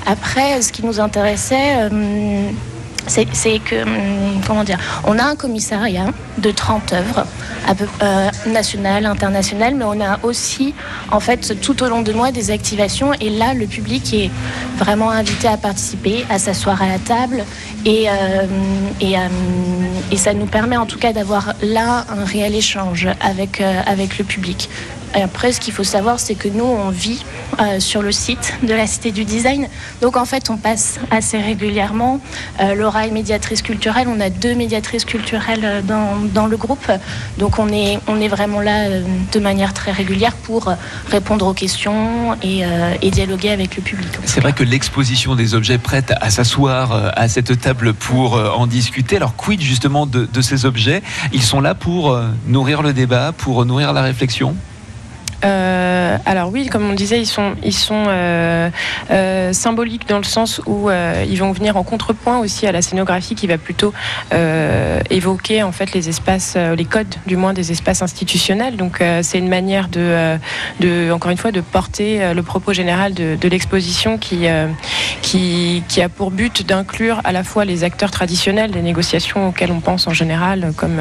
Après, 0.06 0.62
ce 0.62 0.72
qui 0.72 0.86
nous 0.86 1.00
intéressait, 1.00 1.90
c'est 3.08 3.60
que, 3.60 3.84
hum, 3.84 4.42
comment 4.46 4.64
dire, 4.64 4.78
on 5.06 5.18
a 5.20 5.24
un 5.24 5.36
commissariat 5.36 6.08
de 6.38 6.52
30 6.52 6.94
œuvres, 6.94 7.26
euh, 8.02 8.30
nationales, 8.48 9.06
internationales, 9.06 9.76
mais 9.76 9.86
on 9.86 10.02
a 10.02 10.20
aussi, 10.24 10.74
en 11.12 11.20
fait, 11.20 11.60
tout 11.62 11.82
au 11.84 11.88
long 11.88 12.02
de 12.02 12.12
mois, 12.12 12.32
des 12.32 12.52
activations. 12.52 13.14
Et 13.22 13.30
là, 13.30 13.54
le 13.54 13.68
public 13.68 14.14
est 14.14 14.32
vraiment 14.78 15.12
invité 15.12 15.48
à 15.48 15.58
participer, 15.58 16.26
à 16.30 16.40
s'asseoir 16.40 16.82
à 16.82 16.88
la 16.88 17.00
table. 17.00 17.44
Et, 17.86 18.10
euh, 18.10 18.14
euh, 19.02 20.18
ça 20.18 20.34
nous 20.34 20.46
permet, 20.46 20.78
en 20.78 20.86
tout 20.86 21.00
cas, 21.00 21.12
d'avoir 21.12 21.54
là 21.62 22.06
un 22.10 22.24
réel 22.24 22.56
échange 22.56 23.08
avec 23.20 23.60
le 23.60 24.24
public. 24.24 24.70
Après, 25.14 25.52
ce 25.52 25.60
qu'il 25.60 25.74
faut 25.74 25.84
savoir, 25.84 26.20
c'est 26.20 26.36
que 26.36 26.48
nous, 26.48 26.64
on 26.64 26.90
vit 26.90 27.24
euh, 27.60 27.80
sur 27.80 28.02
le 28.02 28.12
site 28.12 28.56
de 28.64 28.74
la 28.74 28.88
Cité 28.88 29.12
du 29.12 29.26
Design. 29.26 29.68
Donc, 30.02 30.18
en 30.18 30.26
fait, 30.26 30.50
on 30.50 30.58
passe 30.58 31.00
assez 31.12 31.38
régulièrement. 31.38 32.20
Euh, 32.60 32.74
Laura 32.74 33.06
est 33.08 33.12
médiatrice 33.12 33.62
culturelle. 33.62 34.08
On 34.10 34.20
a 34.20 34.30
deux 34.30 34.56
médiatrices 34.56 35.06
culturelles 35.06 35.64
euh, 35.64 35.82
dans, 35.82 36.18
dans 36.34 36.48
le 36.48 36.58
groupe. 36.58 36.92
Donc, 37.38 37.60
on 37.60 37.68
est, 37.70 38.00
vraiment 38.28 38.62
là 38.62 38.86
euh, 38.86 39.04
de 39.32 39.40
manière 39.40 39.74
très 39.74 39.92
régulière 39.92 40.34
pour 40.34 40.74
répondre 41.12 41.46
aux 41.46 41.54
questions 41.54 42.36
et, 42.42 42.64
dialoguer 43.12 43.52
avec 43.52 43.76
le 43.76 43.84
public. 43.84 44.08
C'est 44.26 44.40
vrai 44.40 44.54
que 44.54 44.64
l'exposition 44.64 45.36
des 45.36 45.54
objets 45.54 45.78
prête 45.78 46.14
à 46.20 46.32
s'asseoir 46.32 47.14
à 47.16 47.28
cette 47.28 47.62
table 47.62 47.94
pour 47.94 48.34
en 48.34 48.66
discuter. 48.66 49.18
Alors, 49.18 49.36
quid 49.36 49.62
justement 49.62 50.08
de, 50.08 50.26
de 50.26 50.42
ces 50.42 50.66
objets? 50.66 51.04
Ils 51.32 51.44
sont 51.44 51.62
là 51.62 51.76
pour 51.76 52.20
nourrir 52.48 52.82
le 52.82 52.92
débat, 52.94 53.34
pour 53.38 53.66
nourrir 53.66 53.94
la 53.94 54.02
réflexion? 54.02 54.56
Euh, 55.44 56.18
alors 56.26 56.50
oui, 56.52 56.68
comme 56.68 56.90
on 56.90 56.94
disait, 56.94 57.22
ils 57.22 57.26
sont, 57.26 57.54
euh, 58.08 58.70
euh, 59.12 59.54
symboliques 59.54 60.08
dans 60.08 60.18
le 60.18 60.24
sens 60.24 60.62
où 60.66 60.90
ils 60.90 61.38
vont 61.38 61.52
venir 61.52 61.78
en 61.78 61.84
contrepoint 61.84 62.40
aussi 62.40 62.68
à 62.68 62.72
la 62.72 62.82
scénographie 62.82 63.36
qui 63.36 63.48
va 63.48 63.58
plutôt 63.58 63.94
évoquer 65.10 65.64
en 65.64 65.72
fait 65.72 65.94
les 65.94 66.10
espaces, 66.10 66.56
les 66.56 66.86
codes 66.86 67.16
du 67.26 67.36
moins 67.36 67.54
des 67.54 67.72
espaces 67.72 68.02
institutionnels. 68.02 68.78
Donc 68.78 69.04
c'est 69.22 69.38
une 69.38 69.50
manière 69.50 69.88
de, 69.90 71.12
encore 71.12 71.32
une 71.32 71.38
fois, 71.38 71.52
de 71.52 71.62
porter 71.62 72.34
le 72.34 72.44
propos 72.44 72.74
général 72.74 73.14
de, 73.14 73.48
l'exposition 73.48 74.18
qui, 74.18 74.48
a 74.48 76.10
pour 76.10 76.32
but 76.32 76.66
d'inclure 76.66 77.22
à 77.24 77.32
la 77.32 77.44
fois 77.44 77.66
les 77.66 77.84
acteurs 77.84 78.12
traditionnels 78.12 78.72
des 78.72 78.82
négociations 78.82 79.50
auxquels 79.50 79.72
on 79.72 79.80
pense 79.80 80.08
en 80.08 80.14
général, 80.14 80.74
comme 80.76 81.00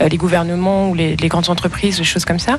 les 0.00 0.16
gouvernements 0.16 0.90
ou 0.90 0.94
les, 0.94 1.16
grandes 1.28 1.50
entreprises, 1.50 1.98
des 1.98 2.04
choses 2.04 2.24
comme 2.24 2.38
ça. 2.38 2.58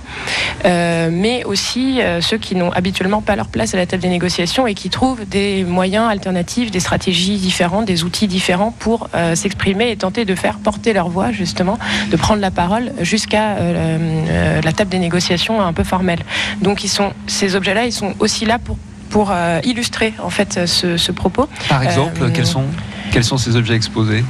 Mais 1.14 1.44
aussi 1.46 2.02
euh, 2.02 2.22
ceux 2.22 2.38
qui 2.38 2.56
n'ont 2.56 2.72
habituellement 2.72 3.22
pas 3.22 3.36
leur 3.36 3.48
place 3.48 3.74
à 3.74 3.78
la 3.78 3.86
table 3.86 4.02
des 4.04 4.10
négociations 4.10 4.68
et 4.68 4.74
qui 4.74 4.90
trouvent 4.90 5.24
des 5.28 5.64
moyens 5.64 6.10
alternatifs, 6.10 6.72
des 6.72 6.80
stratégies 6.80 7.38
différentes, 7.38 7.86
des 7.86 8.04
outils 8.04 8.28
différents 8.28 8.72
pour 8.72 9.10
euh, 9.16 9.36
s'exprimer 9.36 9.92
et 9.92 9.98
tenter 9.98 10.26
de 10.26 10.36
faire 10.36 10.58
porter 10.58 10.94
leur 10.94 11.10
voix, 11.10 11.32
justement, 11.32 11.78
de 12.12 12.18
prendre 12.18 12.42
la 12.42 12.52
parole 12.52 12.92
jusqu'à 13.02 13.58
euh, 13.58 14.62
la 14.62 14.74
table 14.74 14.90
des 14.90 15.00
négociations 15.00 15.62
un 15.62 15.74
peu 15.74 15.84
formelle. 15.84 16.20
Donc 16.62 16.84
ils 16.84 16.90
sont, 16.90 17.12
ces 17.28 17.56
objets-là, 17.56 17.86
ils 17.86 17.94
sont 17.94 18.14
aussi 18.20 18.46
là 18.46 18.60
pour, 18.60 18.78
pour 19.10 19.32
illustrer 19.64 20.14
en 20.22 20.30
fait 20.30 20.66
ce, 20.66 20.98
ce 20.98 21.12
propos. 21.12 21.48
Par 21.70 21.84
exemple, 21.84 22.24
Euh, 22.24 22.30
quels, 22.34 22.48
sont, 22.48 22.64
quels 23.12 23.24
sont 23.24 23.38
ces 23.38 23.56
objets 23.56 23.76
exposés? 23.76 24.24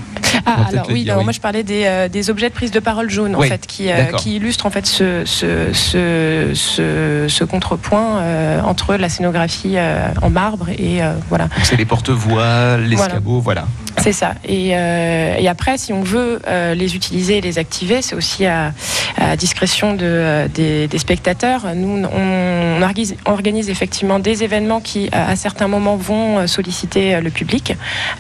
Ah, 0.46 0.66
alors 0.70 0.88
oui, 0.90 1.08
moi 1.24 1.32
je 1.32 1.40
parlais 1.40 1.64
des, 1.64 1.84
euh, 1.86 2.08
des 2.08 2.30
objets 2.30 2.50
de 2.50 2.54
prise 2.54 2.72
de 2.72 2.80
parole 2.80 3.10
jaune 3.10 3.36
Oui, 3.36 3.48
en 3.48 3.50
fait, 3.50 3.66
qui, 3.68 3.90
euh, 3.92 4.06
qui 4.18 4.36
illustrent 4.36 4.66
en 4.66 4.70
fait 4.70 4.86
ce, 4.86 5.24
ce, 5.26 5.72
ce, 5.74 6.52
ce- 6.54 7.26
ce 7.28 7.44
contrepoint 7.44 8.18
euh, 8.20 8.62
entre 8.62 8.96
la 8.96 9.10
scénographie 9.10 9.76
en 10.22 10.30
marbre 10.30 10.70
et 10.70 11.00
voilà. 11.30 11.48
C'est 11.64 11.76
les 11.76 11.86
porte-voix, 11.86 12.78
l'escabeau, 12.78 13.40
voilà. 13.40 13.66
C'est 13.98 14.12
ça. 14.12 14.34
Et, 14.48 14.70
et, 14.70 15.48
après, 15.48 15.78
si 15.78 15.94
on 15.94 16.02
veut 16.02 16.40
les 16.74 16.96
utiliser 16.96 17.38
et 17.38 17.42
les 17.42 17.60
activer, 17.60 18.02
c'est 18.02 18.16
aussi 18.16 18.46
à, 18.46 18.74
à, 19.18 19.36
discrétion 19.36 19.94
de, 19.94 20.48
des, 20.54 20.88
des, 20.88 20.98
spectateurs. 20.98 21.68
Nous, 21.76 22.04
on, 22.06 22.82
organise, 22.82 23.16
on, 23.26 23.32
organise, 23.32 23.70
effectivement 23.70 24.20
des 24.20 24.44
événements 24.44 24.82
qui, 24.82 25.10
à 25.12 25.36
certains 25.36 25.68
moments, 25.68 25.96
vont 25.96 26.48
solliciter 26.48 27.22
le 27.22 27.30
public. 27.30 27.76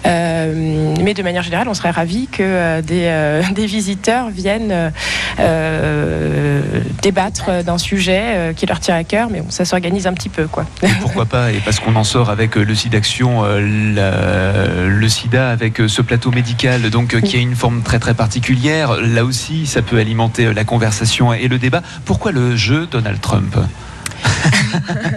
Mais 0.05 1.13
de 1.13 1.23
manière 1.23 1.43
générale, 1.43 1.67
on 1.67 1.73
serait 1.73 1.91
ravis 1.91 2.02
que 2.31 2.81
des, 2.81 3.41
des, 3.55 3.65
visiteurs 3.65 4.29
viennent 4.29 4.91
débattre 7.01 7.63
d'un 7.63 7.77
sujet 7.77 8.53
qui 8.55 8.65
leur 8.65 8.79
tient 8.79 8.95
à 8.95 9.03
cœur. 9.03 9.29
Mais 9.29 9.41
bon, 9.41 9.49
ça 9.49 9.65
s'organise 9.65 10.07
un 10.07 10.13
petit 10.13 10.29
peu. 10.29 10.47
Quoi. 10.47 10.65
Et 10.81 10.87
pourquoi 11.01 11.25
pas 11.25 11.51
Et 11.51 11.59
parce 11.59 11.79
qu'on 11.79 11.95
en 11.95 12.03
sort 12.03 12.29
avec 12.29 12.55
le 12.55 12.75
SIDA 15.09 15.49
avec 15.49 15.63
avec 15.63 15.89
ce 15.89 16.01
plateau 16.01 16.29
médical 16.29 16.89
donc 16.89 17.19
qui 17.21 17.37
a 17.37 17.39
une 17.39 17.55
forme 17.55 17.81
très 17.81 17.99
très 17.99 18.13
particulière. 18.13 18.97
Là 18.99 19.23
aussi, 19.23 19.65
ça 19.65 19.81
peut 19.81 19.97
alimenter 19.97 20.53
la 20.53 20.65
conversation 20.65 21.33
et 21.33 21.47
le 21.47 21.57
débat. 21.57 21.81
Pourquoi 22.03 22.33
le 22.33 22.55
jeu 22.57 22.85
Donald 22.91 23.21
Trump? 23.21 23.55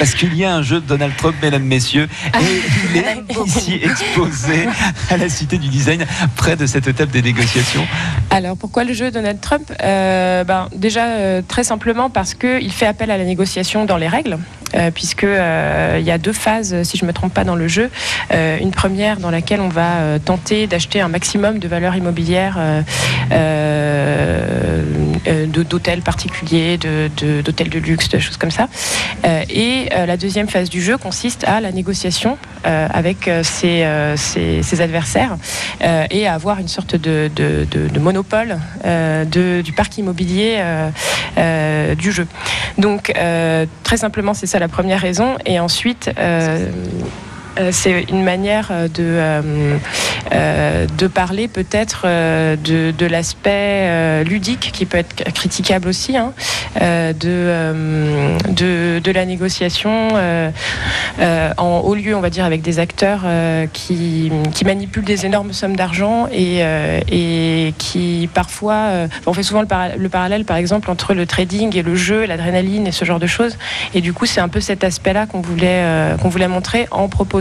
Parce 0.00 0.14
qu'il 0.14 0.34
y 0.34 0.46
a 0.46 0.54
un 0.54 0.62
jeu 0.62 0.80
de 0.80 0.86
Donald 0.86 1.14
Trump, 1.18 1.36
mesdames, 1.42 1.62
messieurs, 1.62 2.08
et 2.34 2.62
il 2.90 2.96
est 2.96 3.46
ici 3.46 3.78
exposé 3.82 4.66
à 5.10 5.18
la 5.18 5.28
Cité 5.28 5.58
du 5.58 5.68
Design, 5.68 6.06
près 6.36 6.56
de 6.56 6.64
cette 6.64 6.94
table 6.94 7.12
des 7.12 7.20
négociations. 7.20 7.86
Alors, 8.30 8.56
pourquoi 8.56 8.84
le 8.84 8.94
jeu 8.94 9.10
Donald 9.10 9.42
Trump? 9.42 9.70
Euh, 9.82 10.42
ben, 10.44 10.70
Déjà, 10.74 11.04
euh, 11.04 11.42
très 11.46 11.64
simplement 11.64 12.08
parce 12.08 12.32
qu'il 12.32 12.72
fait 12.72 12.86
appel 12.86 13.10
à 13.10 13.18
la 13.18 13.24
négociation 13.24 13.84
dans 13.84 13.98
les 13.98 14.08
règles. 14.08 14.38
Euh, 14.74 14.90
puisque 14.92 15.24
euh, 15.24 15.96
il 15.98 16.04
y 16.04 16.10
a 16.10 16.18
deux 16.18 16.32
phases, 16.32 16.82
si 16.84 16.96
je 16.96 17.04
me 17.04 17.12
trompe 17.12 17.34
pas, 17.34 17.44
dans 17.44 17.56
le 17.56 17.66
jeu. 17.66 17.90
Euh, 18.32 18.58
une 18.58 18.70
première 18.70 19.18
dans 19.18 19.30
laquelle 19.30 19.60
on 19.60 19.68
va 19.68 20.18
tenter 20.24 20.66
d'acheter 20.66 21.00
un 21.00 21.08
maximum 21.08 21.58
de 21.58 21.68
valeurs 21.68 21.96
immobilières 21.96 22.58
d'hôtels 25.48 26.02
particuliers, 26.02 26.78
d'hôtels 26.78 27.68
de, 27.68 27.78
de, 27.78 27.84
luxe, 27.84 28.08
de 28.08 28.18
choses 28.18 28.36
comme 28.36 28.50
ça. 28.50 28.68
et 29.24 29.88
la 29.90 30.16
deuxième 30.16 30.48
phase 30.48 30.70
du 30.70 30.82
jeu 30.82 30.96
consiste 30.96 31.44
à 31.44 31.60
la 31.60 31.72
négociation 31.72 32.38
avec 32.64 33.30
ses, 33.42 33.84
adversaires 34.80 35.36
et 36.10 36.26
à 36.26 36.34
avoir 36.34 36.58
une 36.58 36.68
sorte 36.68 36.96
de, 36.96 37.30
de, 37.34 37.66
de 37.70 37.98
monopole 37.98 38.58
du 39.26 39.72
parc 39.72 39.98
immobilier 39.98 40.62
du 41.98 42.12
jeu. 42.12 42.26
Donc 42.78 43.12
très 43.82 43.96
simplement, 43.96 44.34
c'est 44.34 44.46
ça 44.46 44.59
la 44.60 44.68
première 44.68 45.00
raison. 45.00 45.36
Et 45.44 45.58
ensuite, 45.58 46.10
euh, 46.18 46.70
c'est 47.70 48.02
une 48.10 48.22
manière 48.22 48.68
euh, 48.70 48.88
de, 48.88 49.80
euh, 50.32 50.86
de 50.86 51.06
parler 51.06 51.48
peut-être 51.48 52.06
de, 52.06 53.06
l'aspect 53.06 54.22
ludique 54.24 54.70
qui 54.72 54.86
peut 54.86 54.98
être 54.98 55.32
critiquable 55.32 55.88
aussi, 55.88 56.16
hein, 56.16 56.32
de, 56.80 59.00
de, 59.00 59.10
la 59.10 59.24
négociation 59.24 60.08
en 61.18 61.78
haut 61.80 61.94
lieu, 61.94 62.14
on 62.14 62.20
va 62.20 62.30
dire, 62.30 62.44
avec 62.44 62.62
des 62.62 62.78
acteurs 62.78 63.22
qui, 63.72 64.30
qui 64.52 64.64
manipulent 64.64 65.04
des 65.04 65.26
énormes 65.26 65.52
sommes 65.52 65.76
d'argent 65.76 66.28
et, 66.32 66.60
et 67.08 67.74
qui 67.78 68.28
parfois, 68.32 69.08
on 69.26 69.32
fait 69.32 69.42
souvent 69.42 69.62
le, 69.62 70.08
parallèle 70.08 70.44
par 70.44 70.56
exemple 70.56 70.90
entre 70.90 71.14
le 71.14 71.26
trading 71.26 71.76
et 71.76 71.82
le 71.82 71.96
jeu, 71.96 72.26
l'adrénaline 72.26 72.86
et 72.86 72.92
ce 72.92 73.04
genre 73.04 73.18
de 73.18 73.26
choses. 73.26 73.56
Et 73.94 74.00
du 74.00 74.12
coup, 74.12 74.26
c'est 74.26 74.40
un 74.40 74.48
peu 74.48 74.60
cet 74.60 74.84
aspect-là 74.84 75.26
qu'on 75.26 75.40
voulait, 75.40 75.84
qu'on 76.22 76.28
voulait 76.28 76.48
montrer 76.48 76.86
en 76.90 77.08
proposant 77.08 77.39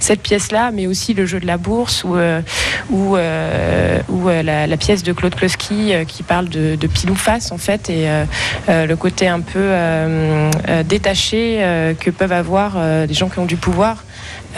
cette 0.00 0.22
pièce-là, 0.22 0.70
mais 0.72 0.86
aussi 0.86 1.14
le 1.14 1.26
jeu 1.26 1.40
de 1.40 1.46
la 1.46 1.56
bourse 1.56 2.04
ou, 2.04 2.16
euh, 2.16 2.40
euh, 2.92 4.00
euh, 4.10 4.42
la, 4.42 4.76
pièce 4.76 5.02
de 5.02 5.12
Claude 5.12 5.34
Kloski 5.34 5.92
qui 6.06 6.22
parle 6.22 6.48
de, 6.48 6.76
de, 6.76 6.86
pile 6.86 7.14
face 7.16 7.50
en 7.50 7.58
fait 7.58 7.90
et 7.90 8.06
le 8.68 8.94
côté 8.94 9.28
un 9.28 9.40
peu 9.40 9.72
détaché 10.84 11.94
que 11.98 12.10
peuvent 12.10 12.32
avoir 12.32 13.06
des 13.06 13.14
gens 13.14 13.28
qui 13.28 13.38
ont 13.38 13.46
du 13.46 13.56
pouvoir. 13.56 14.04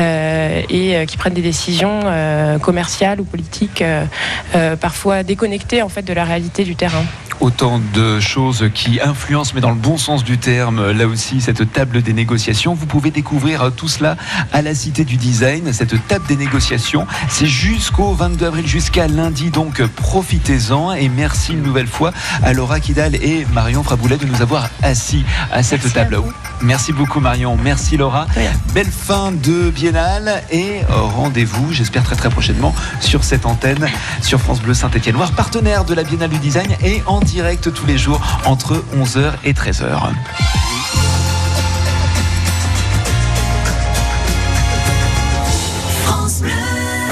Euh, 0.01 0.63
et 0.69 1.07
qui 1.07 1.17
prennent 1.17 1.35
des 1.35 1.43
décisions 1.43 2.01
euh, 2.05 2.59
commerciales 2.59 3.21
ou 3.21 3.25
politiques 3.25 3.83
euh, 3.83 4.77
parfois 4.77 5.25
déconnectées 5.25 5.83
en 5.83 5.89
fait 5.89 6.03
de 6.03 6.13
la 6.13 6.25
réalité 6.25 6.63
du 6.63 6.77
terrain 6.77 7.03
autant 7.41 7.81
de 7.95 8.21
choses 8.21 8.69
qui 8.75 9.01
influencent, 9.01 9.53
mais 9.55 9.61
dans 9.61 9.71
le 9.71 9.77
bon 9.77 9.97
sens 9.97 10.25
du 10.25 10.39
terme, 10.39 10.91
là 10.91 11.07
aussi, 11.07 11.41
cette 11.41 11.73
table 11.73 12.03
des 12.03 12.13
négociations. 12.13 12.75
Vous 12.75 12.87
pouvez 12.87 13.11
découvrir 13.11 13.71
tout 13.77 13.89
cela 13.89 14.17
à 14.53 14.63
la 14.63 14.75
Cité 14.75 15.05
du 15.05 15.17
Design, 15.17 15.73
cette 15.73 16.07
table 16.09 16.27
des 16.27 16.37
négociations. 16.37 17.07
C'est 17.29 17.47
jusqu'au 17.47 18.13
22 18.13 18.47
avril, 18.47 18.67
jusqu'à 18.67 19.07
lundi, 19.07 19.51
donc 19.51 19.83
profitez-en. 19.87 20.93
Et 20.93 21.09
merci 21.09 21.53
une 21.53 21.63
nouvelle 21.63 21.87
fois 21.87 22.13
à 22.43 22.53
Laura 22.53 22.81
Kidal 22.81 23.15
et 23.17 23.47
Marion 23.53 23.83
Fraboulet 23.83 24.17
de 24.17 24.27
nous 24.27 24.43
avoir 24.43 24.69
assis 24.83 25.25
à 25.53 25.63
cette 25.63 25.83
merci 25.83 25.95
table. 25.95 26.17
À 26.17 26.21
merci 26.63 26.93
beaucoup 26.93 27.21
Marion, 27.21 27.57
merci 27.63 27.97
Laura. 27.97 28.27
Belle 28.75 28.91
fin 28.91 29.33
de 29.33 29.71
Et 30.51 30.83
rendez-vous, 30.89 31.73
j'espère 31.73 32.03
très 32.03 32.17
très 32.17 32.29
prochainement, 32.29 32.75
sur 33.01 33.25
cette 33.25 33.47
antenne, 33.47 33.89
sur 34.21 34.39
France 34.39 34.61
Bleu 34.61 34.75
Saint-Étienne-Loire, 34.75 35.33
partenaire 35.33 35.85
de 35.85 35.95
la 35.95 36.03
Biennale 36.03 36.29
du 36.29 36.39
Design 36.39 36.77
et 36.85 37.03
en 37.07 37.21
direct 37.21 37.73
tous 37.73 37.87
les 37.87 37.97
jours 37.97 38.21
entre 38.45 38.85
11h 38.95 39.33
et 39.45 39.55
13h. 39.55 40.11